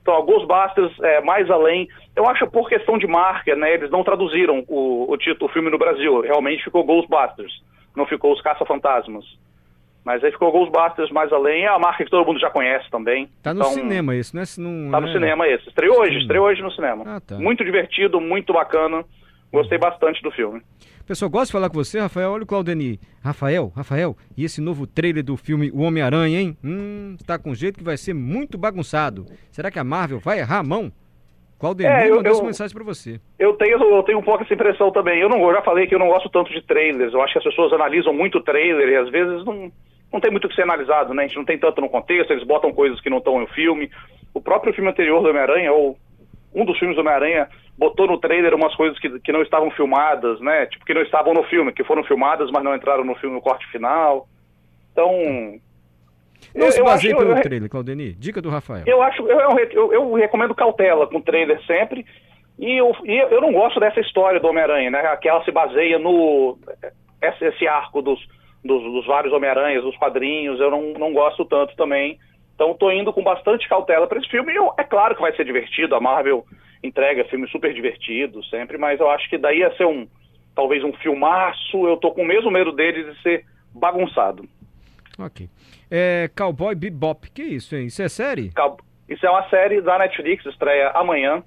Então, 0.00 0.22
Ghostbusters, 0.22 0.92
é, 1.00 1.20
mais 1.22 1.50
além, 1.50 1.88
eu 2.14 2.28
acho 2.28 2.46
por 2.48 2.68
questão 2.68 2.98
de 2.98 3.06
marca, 3.06 3.56
né, 3.56 3.72
eles 3.72 3.90
não 3.90 4.04
traduziram 4.04 4.62
o, 4.68 5.10
o 5.10 5.16
título, 5.16 5.48
o 5.48 5.52
filme 5.52 5.70
no 5.70 5.78
Brasil, 5.78 6.20
realmente 6.20 6.62
ficou 6.62 6.84
Ghostbusters, 6.84 7.62
não 7.96 8.04
ficou 8.04 8.32
Os 8.32 8.42
Caça-Fantasmas. 8.42 9.24
Mas 10.04 10.22
aí 10.22 10.30
ficou 10.30 10.52
Ghostbusters 10.52 11.10
mais 11.10 11.32
além, 11.32 11.64
é 11.64 11.68
a 11.68 11.78
marca 11.78 12.04
que 12.04 12.10
todo 12.10 12.26
mundo 12.26 12.38
já 12.38 12.50
conhece 12.50 12.90
também. 12.90 13.28
tá 13.42 13.54
no 13.54 13.60
Então, 13.60 13.72
cinema 13.72 14.14
esse, 14.14 14.34
não 14.34 14.42
é? 14.42 14.44
se 14.44 14.60
Não, 14.60 14.90
Tá 14.90 15.00
no 15.00 15.06
né? 15.06 15.12
cinema 15.14 15.48
esse. 15.48 15.66
Estreou 15.68 16.00
hoje, 16.00 16.18
estreou 16.18 16.46
hoje 16.46 16.60
no 16.60 16.70
cinema. 16.72 17.04
Ah, 17.06 17.20
tá. 17.20 17.36
Muito 17.38 17.64
divertido, 17.64 18.20
muito 18.20 18.52
bacana. 18.52 19.02
Gostei 19.50 19.78
bastante 19.78 20.20
do 20.22 20.30
filme. 20.30 20.60
Pessoal, 21.06 21.30
gosto 21.30 21.46
de 21.46 21.52
falar 21.52 21.68
com 21.70 21.76
você, 21.76 22.00
Rafael. 22.00 22.32
Olha 22.32 22.42
o 22.42 22.46
Claudeni. 22.46 22.98
Rafael, 23.22 23.72
Rafael, 23.76 24.16
e 24.36 24.44
esse 24.44 24.60
novo 24.60 24.86
trailer 24.86 25.22
do 25.24 25.36
filme 25.36 25.70
O 25.72 25.80
Homem-Aranha, 25.82 26.40
hein? 26.40 26.56
Hum, 26.64 27.16
tá 27.26 27.38
com 27.38 27.54
jeito 27.54 27.78
que 27.78 27.84
vai 27.84 27.96
ser 27.96 28.14
muito 28.14 28.58
bagunçado. 28.58 29.24
Será 29.50 29.70
que 29.70 29.78
a 29.78 29.84
Marvel 29.84 30.18
vai 30.18 30.38
errar 30.40 30.58
a 30.58 30.62
mão? 30.64 30.90
Claudeni 31.58 31.88
É, 31.88 32.10
eu- 32.10 32.16
mandou 32.16 32.32
essa 32.32 32.40
eu- 32.42 32.46
mensagem 32.46 32.74
pra 32.74 32.84
você. 32.84 33.20
Eu 33.38 33.52
tenho, 33.54 33.78
eu 33.82 34.02
tenho 34.02 34.18
um 34.18 34.22
pouco 34.22 34.42
essa 34.42 34.52
impressão 34.52 34.90
também. 34.90 35.20
Eu 35.20 35.28
não 35.28 35.38
eu 35.48 35.54
já 35.54 35.62
falei 35.62 35.86
que 35.86 35.94
eu 35.94 35.98
não 35.98 36.08
gosto 36.08 36.28
tanto 36.28 36.50
de 36.52 36.60
trailers. 36.62 37.12
Eu 37.14 37.22
acho 37.22 37.32
que 37.34 37.38
as 37.38 37.44
pessoas 37.44 37.72
analisam 37.72 38.12
muito 38.12 38.42
trailer 38.42 38.88
e 38.88 38.96
às 38.96 39.08
vezes 39.10 39.44
não, 39.44 39.70
não 40.14 40.20
tem 40.20 40.30
muito 40.30 40.46
o 40.46 40.48
que 40.48 40.54
ser 40.54 40.62
analisado, 40.62 41.12
né? 41.12 41.24
A 41.24 41.26
gente 41.26 41.36
não 41.36 41.44
tem 41.44 41.58
tanto 41.58 41.80
no 41.80 41.88
contexto, 41.90 42.30
eles 42.30 42.44
botam 42.46 42.72
coisas 42.72 43.00
que 43.00 43.10
não 43.10 43.18
estão 43.18 43.38
no 43.38 43.46
filme. 43.48 43.90
O 44.32 44.40
próprio 44.40 44.72
filme 44.72 44.88
anterior 44.88 45.22
do 45.22 45.28
Homem-Aranha, 45.28 45.72
ou 45.72 45.98
um 46.54 46.64
dos 46.64 46.78
filmes 46.78 46.96
do 46.96 47.00
Homem-Aranha, 47.00 47.48
botou 47.76 48.06
no 48.06 48.18
trailer 48.18 48.54
umas 48.54 48.74
coisas 48.76 48.98
que, 48.98 49.18
que 49.20 49.32
não 49.32 49.42
estavam 49.42 49.70
filmadas, 49.72 50.40
né? 50.40 50.66
Tipo, 50.66 50.84
que 50.84 50.94
não 50.94 51.02
estavam 51.02 51.34
no 51.34 51.42
filme, 51.44 51.72
que 51.72 51.82
foram 51.84 52.04
filmadas, 52.04 52.50
mas 52.52 52.62
não 52.64 52.74
entraram 52.74 53.04
no 53.04 53.14
filme 53.16 53.34
no 53.34 53.42
corte 53.42 53.66
final. 53.72 54.26
Então. 54.92 55.10
Não 56.54 56.70
se 56.70 56.78
eu 56.80 56.84
baseie 56.84 57.12
acho- 57.12 57.20
pelo 57.20 57.36
eu- 57.36 57.42
trailer, 57.42 57.68
Claudeni. 57.68 58.12
Dica 58.12 58.40
do 58.40 58.50
Rafael. 58.50 58.84
eu 58.86 59.02
acho, 59.02 59.22
eu, 59.26 59.40
eu, 59.40 59.58
eu- 59.72 59.92
eu 59.92 60.14
recomendo 60.14 60.54
cautela 60.54 61.06
com 61.06 61.18
o 61.18 61.22
trailer 61.22 61.60
sempre. 61.66 62.04
E 62.58 62.78
eu, 62.80 62.94
e 63.04 63.16
eu 63.18 63.40
não 63.40 63.52
gosto 63.52 63.80
dessa 63.80 63.98
história 63.98 64.38
do 64.38 64.46
Homem-Aranha, 64.46 64.90
né? 64.90 65.16
Que 65.16 65.28
ela 65.28 65.42
se 65.44 65.50
baseia 65.50 65.98
no. 65.98 66.56
Esse, 67.20 67.44
esse 67.46 67.66
arco 67.66 68.00
dos, 68.00 68.20
dos, 68.64 68.82
dos 68.82 69.06
vários 69.06 69.32
Homem-Aranhas, 69.32 69.82
dos 69.84 69.96
quadrinhos, 69.96 70.58
eu 70.60 70.70
não, 70.70 70.92
não 70.94 71.12
gosto 71.12 71.44
tanto 71.44 71.76
também. 71.76 72.18
Então 72.54 72.72
tô 72.74 72.90
indo 72.90 73.12
com 73.12 73.22
bastante 73.22 73.68
cautela 73.68 74.06
para 74.06 74.18
esse 74.18 74.28
filme. 74.28 74.52
E 74.52 74.56
eu- 74.56 74.72
é 74.78 74.84
claro 74.84 75.14
que 75.14 75.20
vai 75.20 75.34
ser 75.36 75.44
divertido, 75.44 75.94
a 75.94 76.00
Marvel 76.00 76.44
entrega 76.82 77.24
filmes 77.26 77.50
super 77.50 77.72
divertidos 77.74 78.48
sempre, 78.50 78.78
mas 78.78 79.00
eu 79.00 79.10
acho 79.10 79.28
que 79.28 79.38
daí 79.38 79.58
ia 79.58 79.74
ser 79.76 79.86
um. 79.86 80.06
Talvez 80.54 80.84
um 80.84 80.92
filmaço, 80.92 81.86
eu 81.88 81.96
tô 81.96 82.12
com 82.12 82.22
o 82.22 82.26
mesmo 82.26 82.50
medo 82.50 82.70
dele 82.70 83.04
de 83.12 83.22
ser 83.22 83.44
bagunçado. 83.74 84.48
Ok. 85.18 85.48
É, 85.90 86.30
Cowboy 86.36 86.74
Bebop. 86.74 87.28
Que 87.32 87.42
isso, 87.42 87.74
hein? 87.74 87.86
Isso 87.86 88.02
é 88.02 88.08
série? 88.08 88.52
Isso 89.08 89.26
é 89.26 89.30
uma 89.30 89.48
série 89.48 89.80
da 89.80 89.98
Netflix, 89.98 90.44
estreia 90.46 90.90
amanhã. 90.90 91.42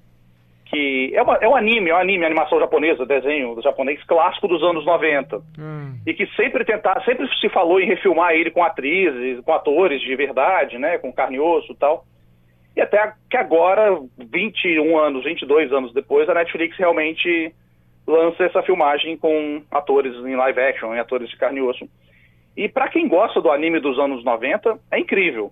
Que 0.69 1.11
é, 1.13 1.21
uma, 1.21 1.35
é 1.35 1.47
um 1.47 1.55
anime, 1.55 1.89
é 1.89 1.93
um 1.93 1.97
anime, 1.97 2.25
animação 2.25 2.59
japonesa, 2.59 3.05
desenho 3.05 3.59
japonês 3.61 4.03
clássico 4.03 4.47
dos 4.47 4.61
anos 4.63 4.85
90. 4.85 5.37
Hum. 5.57 5.99
E 6.05 6.13
que 6.13 6.27
sempre 6.35 6.65
tentar, 6.65 7.01
sempre 7.03 7.27
se 7.39 7.49
falou 7.49 7.79
em 7.79 7.87
refilmar 7.87 8.33
ele 8.33 8.51
com 8.51 8.63
atrizes, 8.63 9.39
com 9.41 9.53
atores 9.53 10.01
de 10.01 10.15
verdade, 10.15 10.77
né, 10.77 10.97
com 10.97 11.13
carne 11.13 11.37
e 11.37 11.39
osso 11.39 11.71
e 11.71 11.75
tal. 11.75 12.05
E 12.75 12.81
até 12.81 13.13
que 13.29 13.37
agora, 13.37 13.97
21 14.17 14.97
anos, 14.97 15.23
22 15.23 15.71
anos 15.71 15.93
depois, 15.93 16.29
a 16.29 16.33
Netflix 16.33 16.77
realmente 16.77 17.53
lança 18.05 18.43
essa 18.43 18.61
filmagem 18.61 19.17
com 19.17 19.63
atores 19.71 20.13
em 20.13 20.35
live 20.35 20.59
action, 20.59 20.93
em 20.93 20.99
atores 20.99 21.29
de 21.29 21.37
carne 21.37 21.59
e 21.59 21.61
osso. 21.63 21.89
E 22.55 22.67
para 22.67 22.87
quem 22.87 23.07
gosta 23.07 23.41
do 23.41 23.51
anime 23.51 23.79
dos 23.79 23.97
anos 23.99 24.23
90, 24.23 24.79
é 24.91 24.99
incrível. 24.99 25.51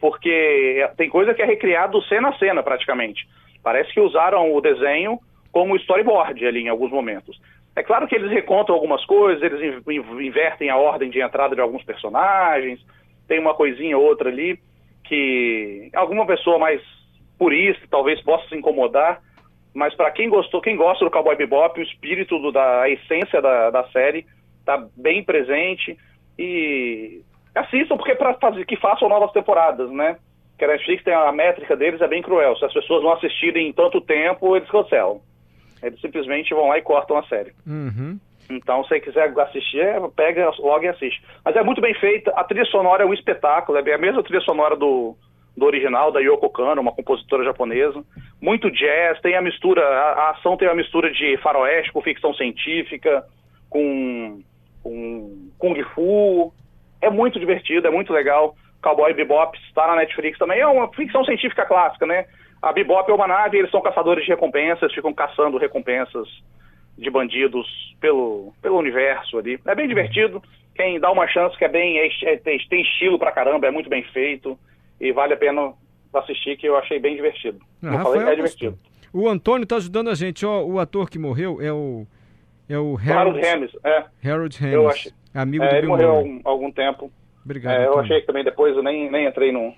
Porque 0.00 0.86
tem 0.96 1.08
coisa 1.08 1.34
que 1.34 1.42
é 1.42 1.46
recriado 1.46 2.02
cena 2.02 2.28
a 2.28 2.38
cena, 2.38 2.62
praticamente. 2.62 3.26
Parece 3.64 3.92
que 3.92 4.00
usaram 4.00 4.54
o 4.54 4.60
desenho 4.60 5.18
como 5.50 5.74
storyboard 5.76 6.46
ali 6.46 6.60
em 6.60 6.68
alguns 6.68 6.90
momentos. 6.90 7.40
É 7.74 7.82
claro 7.82 8.06
que 8.06 8.14
eles 8.14 8.30
recontam 8.30 8.74
algumas 8.74 9.04
coisas, 9.06 9.42
eles 9.42 9.82
invertem 10.20 10.70
a 10.70 10.76
ordem 10.76 11.10
de 11.10 11.20
entrada 11.20 11.56
de 11.56 11.60
alguns 11.60 11.82
personagens, 11.82 12.78
tem 13.26 13.40
uma 13.40 13.54
coisinha 13.54 13.96
ou 13.96 14.04
outra 14.04 14.28
ali 14.28 14.60
que 15.04 15.90
alguma 15.94 16.26
pessoa 16.26 16.58
mais 16.58 16.80
purista 17.38 17.84
talvez 17.90 18.20
possa 18.22 18.48
se 18.48 18.56
incomodar, 18.56 19.20
mas 19.74 19.94
para 19.94 20.10
quem 20.10 20.28
gostou, 20.28 20.60
quem 20.60 20.76
gosta 20.76 21.04
do 21.04 21.10
Cowboy 21.10 21.34
Bebop, 21.34 21.78
o 21.80 21.82
espírito 21.82 22.38
do, 22.38 22.52
da 22.52 22.82
a 22.82 22.90
essência 22.90 23.42
da, 23.42 23.70
da 23.70 23.84
série 23.88 24.24
está 24.60 24.86
bem 24.96 25.24
presente 25.24 25.98
e 26.38 27.22
assistam 27.54 27.96
porque 27.96 28.14
para 28.14 28.34
fazer 28.34 28.64
que 28.66 28.76
façam 28.76 29.08
novas 29.08 29.32
temporadas, 29.32 29.90
né? 29.90 30.16
Que 30.58 30.64
a 30.64 30.68
Netflix 30.68 31.02
tem 31.02 31.14
a 31.14 31.32
métrica 31.32 31.76
deles 31.76 32.00
é 32.00 32.08
bem 32.08 32.22
cruel. 32.22 32.56
Se 32.56 32.64
as 32.64 32.72
pessoas 32.72 33.02
não 33.02 33.12
assistirem 33.12 33.68
em 33.68 33.72
tanto 33.72 34.00
tempo, 34.00 34.56
eles 34.56 34.70
cancelam. 34.70 35.20
Eles 35.82 36.00
simplesmente 36.00 36.54
vão 36.54 36.68
lá 36.68 36.78
e 36.78 36.82
cortam 36.82 37.18
a 37.18 37.24
série. 37.24 37.52
Uhum. 37.66 38.18
Então, 38.50 38.84
se 38.84 39.00
quiser 39.00 39.32
assistir, 39.40 39.80
é, 39.80 40.00
pega 40.14 40.50
logo 40.58 40.84
e 40.84 40.88
assiste. 40.88 41.22
Mas 41.44 41.56
é 41.56 41.62
muito 41.62 41.80
bem 41.80 41.94
feita. 41.94 42.30
A 42.32 42.44
trilha 42.44 42.64
sonora 42.66 43.02
é 43.02 43.06
um 43.06 43.14
espetáculo. 43.14 43.78
É 43.78 43.94
a 43.94 43.98
mesma 43.98 44.22
trilha 44.22 44.40
sonora 44.40 44.76
do, 44.76 45.16
do 45.56 45.64
original, 45.64 46.12
da 46.12 46.20
Yoko 46.20 46.50
Kano, 46.50 46.80
uma 46.80 46.92
compositora 46.92 47.44
japonesa. 47.44 48.02
Muito 48.40 48.70
jazz, 48.70 49.20
tem 49.20 49.36
a 49.36 49.42
mistura, 49.42 49.82
a, 49.82 50.12
a 50.12 50.30
ação 50.30 50.56
tem 50.56 50.68
a 50.68 50.74
mistura 50.74 51.10
de 51.10 51.36
faroeste 51.38 51.92
com 51.92 52.02
ficção 52.02 52.34
científica, 52.34 53.24
com, 53.70 54.42
com 54.82 55.48
Kung 55.58 55.82
Fu. 55.94 56.52
É 57.00 57.08
muito 57.10 57.38
divertido, 57.38 57.86
é 57.86 57.90
muito 57.90 58.12
legal. 58.12 58.54
Cowboy 58.84 59.14
Bebop 59.14 59.58
está 59.66 59.86
na 59.86 59.96
Netflix 59.96 60.38
também. 60.38 60.60
É 60.60 60.66
uma 60.66 60.92
ficção 60.92 61.24
científica 61.24 61.64
clássica, 61.64 62.06
né? 62.06 62.26
A 62.60 62.70
Bebop 62.70 63.10
é 63.10 63.14
uma 63.14 63.26
nave, 63.26 63.58
eles 63.58 63.70
são 63.70 63.80
caçadores 63.80 64.24
de 64.24 64.30
recompensas, 64.30 64.92
ficam 64.92 65.12
caçando 65.12 65.56
recompensas 65.56 66.28
de 66.96 67.10
bandidos 67.10 67.66
pelo, 68.00 68.52
pelo 68.60 68.78
universo 68.78 69.38
ali. 69.38 69.58
É 69.66 69.74
bem 69.74 69.88
divertido. 69.88 70.42
Quem 70.74 71.00
dá 71.00 71.10
uma 71.10 71.26
chance 71.26 71.56
que 71.56 71.64
é 71.64 71.68
bem 71.68 71.98
é, 71.98 72.08
é, 72.24 72.36
tem, 72.36 72.58
estilo 72.82 73.18
pra 73.18 73.32
caramba, 73.32 73.66
é 73.66 73.70
muito 73.70 73.88
bem 73.88 74.02
feito 74.04 74.58
e 75.00 75.12
vale 75.12 75.32
a 75.32 75.36
pena 75.36 75.72
assistir 76.12 76.56
que 76.56 76.66
eu 76.68 76.76
achei 76.76 76.98
bem 76.98 77.16
divertido. 77.16 77.58
Ah, 77.82 77.94
eu 77.94 78.00
falei, 78.00 78.28
é 78.28 78.34
divertido. 78.36 78.78
O 79.12 79.28
Antônio 79.28 79.66
tá 79.66 79.76
ajudando 79.76 80.10
a 80.10 80.14
gente, 80.14 80.44
ó, 80.44 80.62
o 80.62 80.78
ator 80.78 81.08
que 81.08 81.18
morreu 81.18 81.60
é 81.62 81.72
o 81.72 82.06
é 82.68 82.78
o 82.78 82.96
Harold 82.96 83.38
Harold, 83.38 83.40
Ramis, 83.40 83.70
é. 83.84 84.04
Harold 84.28 84.58
Eu 84.64 84.82
Ramis, 84.82 84.96
achei. 84.96 85.12
amigo 85.34 85.64
É, 85.64 85.68
do 85.68 85.74
ele 85.74 85.80
Bill 85.82 85.90
morreu 85.90 86.10
há 86.10 86.16
algum, 86.16 86.40
algum 86.44 86.72
tempo. 86.72 87.12
Obrigado. 87.44 87.74
É, 87.74 87.84
eu 87.84 87.90
Antônio. 87.90 88.00
achei 88.04 88.20
que 88.20 88.26
também 88.26 88.44
depois 88.44 88.76
eu 88.76 88.82
nem, 88.82 89.10
nem 89.10 89.26
entrei 89.26 89.52
no. 89.52 89.72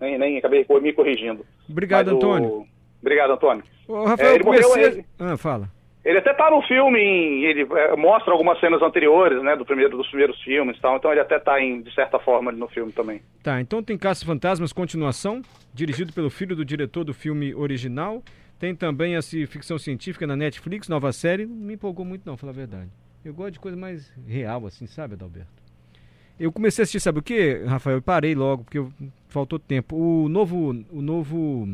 Nem, 0.00 0.18
nem 0.18 0.38
acabei 0.38 0.66
me 0.80 0.92
corrigindo. 0.92 1.44
Obrigado, 1.68 2.06
Mas 2.06 2.14
o- 2.14 2.16
Antônio. 2.16 2.66
Obrigado, 3.00 3.32
Antônio. 3.32 3.64
Ô, 3.88 4.04
Rafael, 4.04 4.30
É, 4.30 4.34
ele 4.34 4.44
morreu, 4.44 4.62
comecei... 4.68 4.84
ele- 4.84 5.04
Ah, 5.18 5.36
fala. 5.36 5.68
Ele 6.04 6.18
até 6.18 6.34
tá 6.34 6.50
no 6.50 6.60
filme, 6.62 6.98
ele 7.44 7.62
é, 7.62 7.94
mostra 7.96 8.32
algumas 8.32 8.58
cenas 8.58 8.82
anteriores, 8.82 9.40
né, 9.42 9.54
do 9.54 9.64
primeiro, 9.64 9.96
dos 9.96 10.08
primeiros 10.08 10.40
filmes 10.42 10.76
e 10.76 10.80
tal, 10.80 10.96
então 10.96 11.12
ele 11.12 11.20
até 11.20 11.38
tá, 11.38 11.60
em, 11.60 11.80
de 11.80 11.94
certa 11.94 12.18
forma, 12.18 12.50
ali 12.50 12.58
no 12.58 12.66
filme 12.68 12.90
também. 12.90 13.22
Tá, 13.40 13.60
então 13.60 13.80
tem 13.80 13.96
Caça 13.96 14.26
Fantasmas 14.26 14.72
Continuação, 14.72 15.42
dirigido 15.72 16.12
pelo 16.12 16.28
filho 16.28 16.56
do 16.56 16.64
diretor 16.64 17.04
do 17.04 17.14
filme 17.14 17.54
original. 17.54 18.20
Tem 18.58 18.74
também 18.74 19.14
essa 19.14 19.36
ficção 19.46 19.78
científica 19.78 20.26
na 20.26 20.34
Netflix, 20.36 20.88
nova 20.88 21.12
série. 21.12 21.46
Não 21.46 21.54
me 21.54 21.74
empolgou 21.74 22.04
muito 22.04 22.22
não, 22.26 22.36
falar 22.36 22.50
a 22.52 22.56
verdade. 22.56 22.90
Eu 23.24 23.32
gosto 23.32 23.52
de 23.52 23.60
coisa 23.60 23.76
mais 23.76 24.12
real, 24.26 24.66
assim, 24.66 24.86
sabe, 24.88 25.14
Adalberto? 25.14 25.61
Eu 26.38 26.50
comecei 26.50 26.82
a 26.82 26.84
assistir, 26.84 27.00
sabe 27.00 27.18
o 27.20 27.22
que, 27.22 27.62
Rafael? 27.66 27.98
Eu 27.98 28.02
parei 28.02 28.34
logo, 28.34 28.64
porque 28.64 28.78
eu- 28.78 28.92
faltou 29.28 29.58
tempo. 29.58 29.96
O 29.96 30.28
novo, 30.28 30.70
o 30.90 31.00
novo 31.02 31.68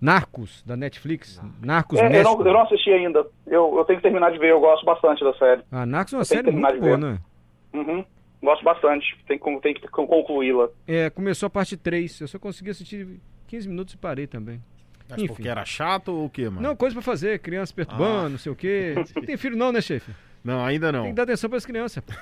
Narcos, 0.00 0.62
da 0.64 0.76
Netflix. 0.76 1.40
Narcos 1.60 1.98
É, 1.98 2.20
eu, 2.20 2.22
não, 2.24 2.38
eu 2.46 2.52
não 2.52 2.60
assisti 2.62 2.90
ainda, 2.90 3.26
eu, 3.46 3.74
eu 3.78 3.84
tenho 3.84 3.98
que 3.98 4.02
terminar 4.02 4.30
de 4.30 4.38
ver, 4.38 4.50
eu 4.50 4.60
gosto 4.60 4.84
bastante 4.84 5.24
da 5.24 5.34
série. 5.34 5.62
Ah, 5.72 5.84
Narcos 5.84 6.12
é 6.12 6.16
uma 6.16 6.20
eu 6.20 6.24
série 6.24 6.40
que 6.42 6.46
terminar 6.46 6.68
muito 6.70 6.82
de 6.82 6.88
boa, 6.88 6.96
ver. 6.98 7.04
né? 7.14 7.18
Uhum, 7.74 8.04
gosto 8.42 8.62
bastante, 8.64 9.16
tem, 9.26 9.38
tem 9.60 9.74
que 9.74 9.88
con- 9.88 10.06
concluí-la. 10.06 10.68
É, 10.86 11.10
começou 11.10 11.48
a 11.48 11.50
parte 11.50 11.76
3. 11.76 12.20
Eu 12.20 12.28
só 12.28 12.38
consegui 12.38 12.70
assistir 12.70 13.20
15 13.48 13.68
minutos 13.68 13.94
e 13.94 13.96
parei 13.96 14.26
também. 14.28 14.62
Mas 15.10 15.18
Enfim. 15.22 15.28
porque 15.34 15.48
era 15.48 15.64
chato 15.64 16.08
ou 16.12 16.26
o 16.26 16.30
quê, 16.30 16.48
mano? 16.48 16.60
Não, 16.60 16.76
coisa 16.76 16.94
pra 16.94 17.02
fazer, 17.02 17.38
criança 17.40 17.72
perturbando, 17.74 18.26
Ah. 18.26 18.28
não 18.28 18.38
sei 18.38 18.52
o 18.52 18.56
quê. 18.56 18.94
Não 19.16 19.22
tem 19.22 19.36
filho 19.36 19.56
não, 19.56 19.72
né, 19.72 19.80
chefe? 19.80 20.12
Não, 20.48 20.64
ainda 20.64 20.90
não. 20.90 21.02
Tem 21.02 21.10
que 21.10 21.16
dar 21.16 21.22
atenção 21.24 21.50
pras 21.50 21.66
crianças. 21.66 22.02
pô. 22.02 22.12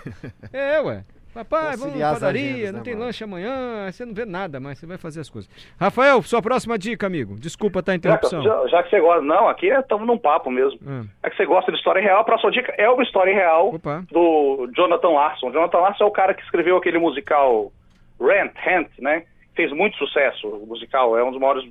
é, 0.53 0.81
ué. 0.81 1.05
Papai, 1.33 1.77
vamos 1.77 1.99
na 1.99 2.09
as 2.13 2.15
padaria, 2.19 2.51
agendas, 2.51 2.73
não 2.73 2.79
né, 2.79 2.85
tem 2.85 2.95
mano? 2.95 3.05
lanche 3.05 3.23
amanhã, 3.25 3.85
aí 3.85 3.93
você 3.93 4.07
não 4.07 4.15
vê 4.15 4.25
nada, 4.25 4.59
mas 4.59 4.79
você 4.79 4.87
vai 4.87 4.97
fazer 4.97 5.21
as 5.21 5.29
coisas. 5.29 5.51
Rafael, 5.79 6.23
sua 6.23 6.41
próxima 6.41 6.79
dica, 6.79 7.07
amigo. 7.07 7.39
Desculpa 7.39 7.83
tá 7.83 7.93
a 7.93 7.95
interrupção. 7.95 8.43
já- 8.43 8.67
já 8.69 8.83
que 8.83 8.89
você 8.89 8.99
gosta, 9.01 9.21
não, 9.21 9.47
aqui 9.47 9.67
estamos 9.67 10.07
num 10.07 10.17
papo 10.17 10.51
mesmo. 10.51 10.81
Ah, 10.87 11.03
É 11.25 11.29
que 11.29 11.37
você 11.37 11.45
gosta 11.45 11.71
de 11.71 11.77
história 11.77 12.01
real, 12.01 12.21
a 12.21 12.25
próxima 12.25 12.51
dica 12.51 12.73
é 12.79 12.89
uma 12.89 13.03
história 13.03 13.35
real 13.35 13.75
Opa. 13.75 14.03
do 14.11 14.67
Jonathan 14.75 15.11
Larson. 15.11 15.53
Jonathan 15.53 15.77
Larson 15.79 16.05
é 16.05 16.07
o 16.07 16.11
cara 16.11 16.33
que 16.33 16.43
escreveu 16.43 16.79
aquele 16.79 16.99
musical 16.99 17.71
Rent, 18.19 18.53
Rent, 18.55 18.89
né? 18.99 19.25
Fez 19.55 19.71
muito 19.73 19.99
sucesso 19.99 20.49
o 20.49 20.67
musical, 20.67 21.19
é 21.19 21.23
um 21.23 21.31
dos 21.33 21.39
maiores, 21.41 21.71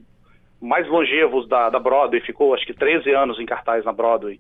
mais 0.62 0.88
longevos 0.88 1.50
da, 1.50 1.71
da 1.71 1.79
Broadway, 1.79 2.21
ficou 2.21 2.53
acho 2.53 2.67
que 2.67 2.74
13 2.75 3.09
anos 3.15 3.39
em 3.39 3.47
cartaz 3.47 3.83
na 3.83 3.91
Broadway. 3.91 4.39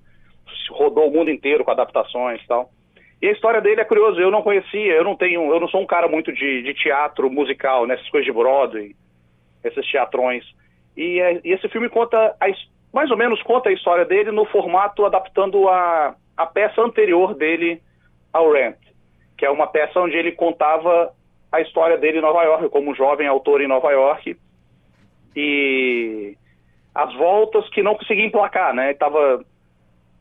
Rodou 0.69 1.07
o 1.07 1.11
mundo 1.11 1.29
inteiro 1.31 1.63
com 1.63 1.71
adaptações 1.71 2.41
e 2.41 2.47
tal. 2.47 2.69
E 3.21 3.27
a 3.27 3.31
história 3.31 3.61
dele 3.61 3.81
é 3.81 3.85
curiosa, 3.85 4.19
eu 4.19 4.29
não 4.29 4.41
conhecia, 4.41 4.93
eu 4.93 5.03
não 5.03 5.15
tenho, 5.15 5.53
eu 5.53 5.59
não 5.59 5.67
sou 5.67 5.81
um 5.81 5.85
cara 5.85 6.07
muito 6.07 6.31
de, 6.33 6.61
de 6.63 6.73
teatro 6.73 7.29
musical, 7.29 7.87
nessas 7.87 8.07
coisas 8.09 8.25
de 8.25 8.31
Broadway, 8.31 8.95
esses 9.63 9.89
teatrões. 9.89 10.43
E, 10.95 11.19
é- 11.19 11.41
e 11.43 11.51
esse 11.51 11.67
filme 11.69 11.89
conta, 11.89 12.35
a 12.39 12.47
mais 12.93 13.11
ou 13.11 13.17
menos 13.17 13.41
conta 13.43 13.69
a 13.69 13.73
história 13.73 14.05
dele 14.05 14.31
no 14.31 14.45
formato 14.45 15.05
adaptando 15.05 15.67
a, 15.67 16.15
a 16.37 16.45
peça 16.45 16.81
anterior 16.81 17.33
dele 17.33 17.81
ao 18.31 18.51
Rent, 18.51 18.77
que 19.37 19.45
é 19.45 19.49
uma 19.49 19.67
peça 19.67 19.99
onde 19.99 20.15
ele 20.15 20.31
contava 20.31 21.13
a 21.51 21.61
história 21.61 21.97
dele 21.97 22.19
em 22.19 22.21
Nova 22.21 22.43
York, 22.43 22.69
como 22.69 22.91
um 22.91 22.95
jovem 22.95 23.27
autor 23.27 23.61
em 23.61 23.67
Nova 23.67 23.91
York, 23.91 24.37
e 25.35 26.37
as 26.93 27.13
voltas 27.15 27.67
que 27.69 27.83
não 27.83 27.95
conseguia 27.95 28.25
emplacar, 28.25 28.73
né? 28.73 28.89
Ele 28.89 28.97
tava, 28.97 29.43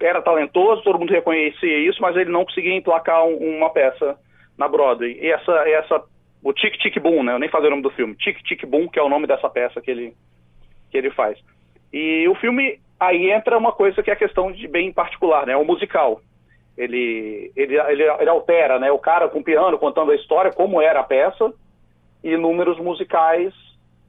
era 0.00 0.22
talentoso, 0.22 0.82
todo 0.82 0.98
mundo 0.98 1.12
reconhecia 1.12 1.78
isso, 1.78 2.00
mas 2.00 2.16
ele 2.16 2.30
não 2.30 2.44
conseguia 2.44 2.74
emplacar 2.74 3.24
um- 3.24 3.56
uma 3.58 3.70
peça 3.70 4.16
na 4.58 4.68
Broadway. 4.68 5.18
E 5.20 5.30
essa, 5.30 5.52
essa 5.68 6.02
o 6.42 6.52
Tic 6.52 6.74
Tic 6.76 7.00
Boom, 7.00 7.22
né? 7.22 7.32
Eu 7.32 7.38
nem 7.38 7.48
falei 7.48 7.68
o 7.68 7.70
nome 7.70 7.82
do 7.82 7.90
filme. 7.90 8.14
Tic 8.16 8.38
Tic 8.42 8.66
Boom, 8.66 8.88
que 8.88 8.98
é 8.98 9.02
o 9.02 9.08
nome 9.08 9.26
dessa 9.26 9.48
peça 9.48 9.80
que 9.80 9.90
ele, 9.90 10.14
que 10.90 10.98
ele 10.98 11.10
faz. 11.10 11.38
E 11.92 12.28
o 12.28 12.34
filme, 12.34 12.78
aí 13.00 13.30
entra 13.30 13.56
uma 13.56 13.72
coisa 13.72 14.02
que 14.02 14.10
é 14.10 14.12
a 14.12 14.16
questão 14.16 14.52
de 14.52 14.68
bem 14.68 14.92
particular, 14.92 15.46
né? 15.46 15.56
O 15.56 15.64
musical. 15.64 16.20
Ele, 16.76 17.52
ele, 17.56 17.78
ele, 17.78 18.02
ele 18.02 18.28
altera, 18.28 18.78
né? 18.78 18.90
O 18.90 18.98
cara 18.98 19.28
com 19.28 19.42
piano 19.42 19.78
contando 19.78 20.10
a 20.10 20.16
história, 20.16 20.52
como 20.52 20.82
era 20.82 21.00
a 21.00 21.04
peça, 21.04 21.52
e 22.22 22.36
números 22.36 22.78
musicais 22.78 23.54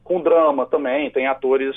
com 0.03 0.19
drama 0.19 0.65
também. 0.65 1.09
Tem 1.11 1.27
atores 1.27 1.75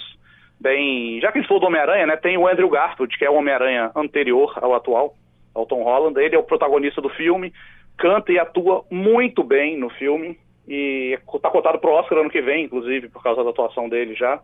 bem. 0.61 1.21
Já 1.21 1.31
que 1.33 1.39
a 1.39 1.41
gente 1.41 1.49
falou 1.49 1.61
do 1.61 1.67
Homem-Aranha, 1.67 2.07
né? 2.07 2.17
Tem 2.17 2.37
o 2.37 2.47
Andrew 2.47 2.69
Garfield, 2.69 3.17
que 3.17 3.25
é 3.25 3.31
o 3.31 3.35
Homem-Aranha 3.35 3.91
anterior 3.95 4.53
ao 4.57 4.75
atual, 4.75 5.15
ao 5.55 5.67
Tom 5.67 5.83
Holland. 5.83 6.19
Ele 6.21 6.35
é 6.35 6.39
o 6.39 6.43
protagonista 6.45 7.01
do 7.01 7.09
filme, 7.11 7.53
canta 7.97 8.33
e 8.33 8.39
atua 8.39 8.85
muito 8.91 9.43
bem 9.43 9.79
no 9.79 9.91
filme. 9.91 10.39
E 10.67 11.19
está 11.35 11.51
cotado 11.51 11.79
pro 11.79 11.93
Oscar 11.93 12.19
ano 12.19 12.31
que 12.31 12.43
vem, 12.43 12.65
inclusive, 12.65 13.09
por 13.09 13.23
causa 13.23 13.43
da 13.43 13.51
atuação 13.51 13.89
dele 13.89 14.15
já. 14.15 14.41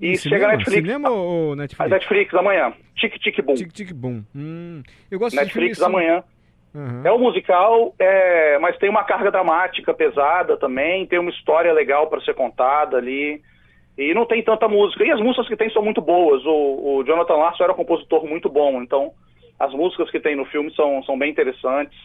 E 0.00 0.16
chega 0.16 0.36
cinema? 0.36 0.46
a 0.46 0.56
Netflix. 0.56 0.82
Cinema 0.86 1.10
ou 1.10 1.52
A 1.52 1.56
Netflix? 1.56 1.90
Netflix 1.90 2.34
amanhã. 2.34 2.72
Tic 2.96 3.14
Tic 3.18 3.40
Boom. 3.42 3.54
Tic 3.54 3.72
Tic 3.72 3.92
Boom. 3.92 4.24
Hum, 4.34 4.82
eu 5.10 5.18
gosto 5.18 5.36
Netflix 5.36 5.76
de 5.78 5.84
assim. 5.84 5.92
amanhã. 5.92 6.22
Aham. 6.74 7.02
É 7.04 7.12
um 7.12 7.18
musical, 7.18 7.94
é, 7.98 8.58
mas 8.58 8.76
tem 8.78 8.90
uma 8.90 9.02
carga 9.02 9.30
dramática 9.30 9.94
pesada 9.94 10.56
também, 10.56 11.06
tem 11.06 11.18
uma 11.18 11.30
história 11.30 11.72
legal 11.72 12.08
para 12.08 12.20
ser 12.20 12.34
contada 12.34 12.96
ali. 12.96 13.40
E 13.98 14.14
não 14.14 14.24
tem 14.24 14.42
tanta 14.44 14.68
música. 14.68 15.04
E 15.04 15.10
as 15.10 15.20
músicas 15.20 15.48
que 15.48 15.56
tem 15.56 15.68
são 15.70 15.82
muito 15.82 16.00
boas. 16.00 16.44
O, 16.46 16.98
o 16.98 17.04
Jonathan 17.04 17.34
Larson 17.34 17.64
era 17.64 17.72
um 17.72 17.76
compositor 17.76 18.24
muito 18.24 18.48
bom, 18.48 18.80
então 18.80 19.12
as 19.58 19.72
músicas 19.72 20.08
que 20.10 20.20
tem 20.20 20.36
no 20.36 20.44
filme 20.46 20.72
são, 20.74 21.02
são 21.02 21.18
bem 21.18 21.30
interessantes. 21.32 21.98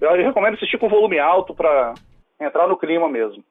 Eu 0.00 0.12
recomendo 0.12 0.54
assistir 0.54 0.76
com 0.76 0.88
volume 0.88 1.20
alto 1.20 1.54
para 1.54 1.94
entrar 2.40 2.66
no 2.66 2.76
clima 2.76 3.08
mesmo. 3.08 3.44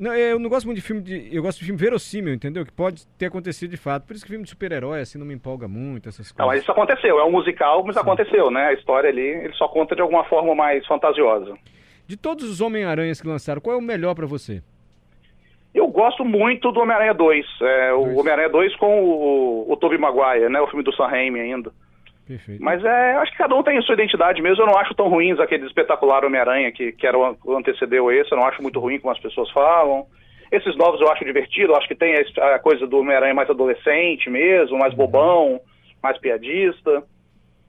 Não, 0.00 0.14
eu 0.14 0.38
não 0.38 0.50
gosto 0.50 0.66
muito 0.66 0.78
de 0.78 0.82
filme 0.82 1.00
de. 1.00 1.34
Eu 1.34 1.42
gosto 1.42 1.60
de 1.60 1.64
filme 1.64 1.80
verossímil, 1.80 2.34
entendeu? 2.34 2.66
Que 2.66 2.72
pode 2.72 3.06
ter 3.16 3.26
acontecido 3.26 3.70
de 3.70 3.76
fato. 3.76 4.04
Por 4.04 4.14
isso 4.14 4.24
que 4.24 4.30
filme 4.30 4.44
de 4.44 4.50
super-herói, 4.50 5.00
assim, 5.00 5.16
não 5.16 5.24
me 5.24 5.32
empolga 5.32 5.68
muito, 5.68 6.08
essas 6.08 6.34
Não, 6.36 6.46
mas 6.46 6.54
coisas. 6.54 6.62
isso 6.64 6.72
aconteceu, 6.72 7.20
é 7.20 7.24
um 7.24 7.30
musical, 7.30 7.84
mas 7.84 7.96
aconteceu, 7.96 8.50
né? 8.50 8.66
A 8.66 8.72
história 8.72 9.08
ali, 9.08 9.20
ele 9.20 9.54
só 9.54 9.68
conta 9.68 9.94
de 9.94 10.02
alguma 10.02 10.24
forma 10.24 10.56
mais 10.56 10.84
fantasiosa. 10.86 11.56
De 12.04 12.16
todos 12.16 12.50
os 12.50 12.60
Homem-Aranhas 12.60 13.20
que 13.20 13.28
lançaram, 13.28 13.60
qual 13.60 13.76
é 13.76 13.78
o 13.78 13.82
melhor 13.82 14.16
pra 14.16 14.26
você? 14.26 14.60
Eu 15.74 15.86
gosto 15.88 16.24
muito 16.24 16.72
do 16.72 16.80
Homem-Aranha 16.80 17.14
2, 17.14 17.46
é, 17.62 17.92
o. 17.92 18.18
Homem-Aranha 18.18 18.48
2 18.48 18.76
com 18.76 19.02
o, 19.04 19.72
o 19.72 19.76
Tobey 19.76 19.98
Maguire, 19.98 20.48
né? 20.48 20.60
O 20.60 20.66
filme 20.66 20.82
do 20.82 20.94
Sam 20.94 21.06
Raimi 21.06 21.40
ainda. 21.40 21.70
Perfeito. 22.26 22.62
Mas 22.62 22.84
é, 22.84 23.14
acho 23.16 23.32
que 23.32 23.38
cada 23.38 23.56
um 23.56 23.62
tem 23.62 23.78
a 23.78 23.82
sua 23.82 23.94
identidade 23.94 24.40
mesmo. 24.40 24.62
Eu 24.62 24.68
não 24.68 24.78
acho 24.78 24.94
tão 24.94 25.08
ruins 25.08 25.38
aquele 25.40 25.66
espetacular 25.66 26.24
Homem-Aranha 26.24 26.70
que, 26.70 26.92
que 26.92 27.06
era 27.06 27.18
o, 27.18 27.36
o 27.44 27.56
antecedeu 27.56 28.10
esse. 28.10 28.32
Eu 28.32 28.38
não 28.38 28.46
acho 28.46 28.62
muito 28.62 28.78
ruim 28.78 29.00
como 29.00 29.12
as 29.12 29.20
pessoas 29.20 29.50
falam. 29.50 30.06
Esses 30.50 30.76
novos 30.76 31.00
eu 31.00 31.10
acho 31.10 31.24
divertido. 31.24 31.72
Eu 31.72 31.76
acho 31.76 31.88
que 31.88 31.94
tem 31.94 32.14
a, 32.14 32.54
a 32.54 32.58
coisa 32.58 32.86
do 32.86 32.98
Homem-Aranha 32.98 33.34
mais 33.34 33.50
adolescente 33.50 34.30
mesmo, 34.30 34.78
mais 34.78 34.94
bobão, 34.94 35.60
mais 36.02 36.18
piadista. 36.18 37.02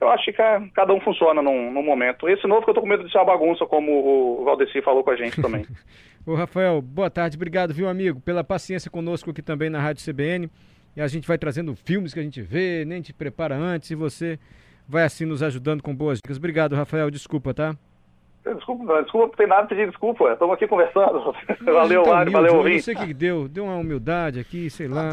Eu 0.02 0.10
acho 0.10 0.24
que 0.24 0.32
ca- 0.32 0.60
cada 0.74 0.92
um 0.92 1.00
funciona 1.00 1.40
num, 1.40 1.72
num 1.72 1.82
momento. 1.82 2.28
Esse 2.28 2.46
novo 2.48 2.64
que 2.64 2.70
eu 2.70 2.74
tô 2.74 2.80
com 2.80 2.88
medo 2.88 3.04
de 3.04 3.12
ser 3.12 3.18
uma 3.18 3.24
bagunça, 3.24 3.64
como 3.66 4.40
o 4.40 4.44
Valdeci 4.44 4.82
falou 4.82 5.04
com 5.04 5.10
a 5.10 5.16
gente 5.16 5.40
também. 5.40 5.64
Ô, 6.26 6.34
Rafael, 6.34 6.82
boa 6.82 7.08
tarde. 7.08 7.36
Obrigado, 7.36 7.72
viu, 7.72 7.88
amigo, 7.88 8.20
pela 8.20 8.42
paciência 8.42 8.90
conosco 8.90 9.30
aqui 9.30 9.40
também 9.42 9.70
na 9.70 9.80
Rádio 9.80 10.04
CBN. 10.04 10.50
E 10.96 11.00
a 11.00 11.06
gente 11.06 11.26
vai 11.26 11.38
trazendo 11.38 11.74
filmes 11.74 12.12
que 12.12 12.20
a 12.20 12.22
gente 12.22 12.42
vê, 12.42 12.84
nem 12.84 13.00
te 13.00 13.12
prepara 13.14 13.54
antes 13.56 13.90
e 13.90 13.94
você 13.94 14.38
vai 14.88 15.04
assim 15.04 15.24
nos 15.24 15.42
ajudando 15.42 15.82
com 15.82 15.94
boas 15.94 16.18
dicas. 16.18 16.36
Obrigado, 16.36 16.74
Rafael. 16.74 17.10
Desculpa, 17.10 17.54
tá? 17.54 17.76
Desculpa, 18.44 18.84
não, 18.84 19.02
desculpa, 19.02 19.26
não 19.28 19.34
tem 19.34 19.46
nada 19.46 19.62
a 19.62 19.66
pedir 19.66 19.86
desculpa. 19.88 20.32
Estamos 20.32 20.54
aqui 20.54 20.66
conversando. 20.66 21.34
valeu, 21.64 22.02
Tá 22.02 22.10
Mário, 22.10 22.32
valeu, 22.32 22.48
eu 22.48 22.52
Não 22.54 22.58
ouvinte. 22.60 22.82
sei 22.82 22.94
o 22.94 22.98
que 22.98 23.14
deu. 23.14 23.48
Deu 23.48 23.64
uma 23.64 23.76
humildade 23.76 24.40
aqui, 24.40 24.68
sei 24.70 24.88
lá. 24.88 25.10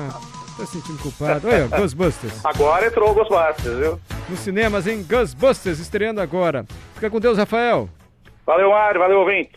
Tá 0.57 0.65
se 0.65 0.79
sentindo 0.81 1.01
culpado. 1.01 1.47
Olha, 1.47 1.67
Ghostbusters. 1.77 2.43
Agora 2.45 2.87
entrou 2.87 3.11
o 3.11 3.13
Ghostbusters, 3.13 3.77
viu? 3.77 3.99
Nos 4.29 4.39
cinemas, 4.39 4.87
em 4.87 5.03
Ghostbusters, 5.03 5.79
estreando 5.79 6.19
agora. 6.21 6.65
Fica 6.95 7.09
com 7.09 7.19
Deus, 7.19 7.37
Rafael. 7.37 7.87
Valeu, 8.45 8.71
Mário, 8.71 8.99
valeu, 8.99 9.19
ouvinte. 9.19 9.51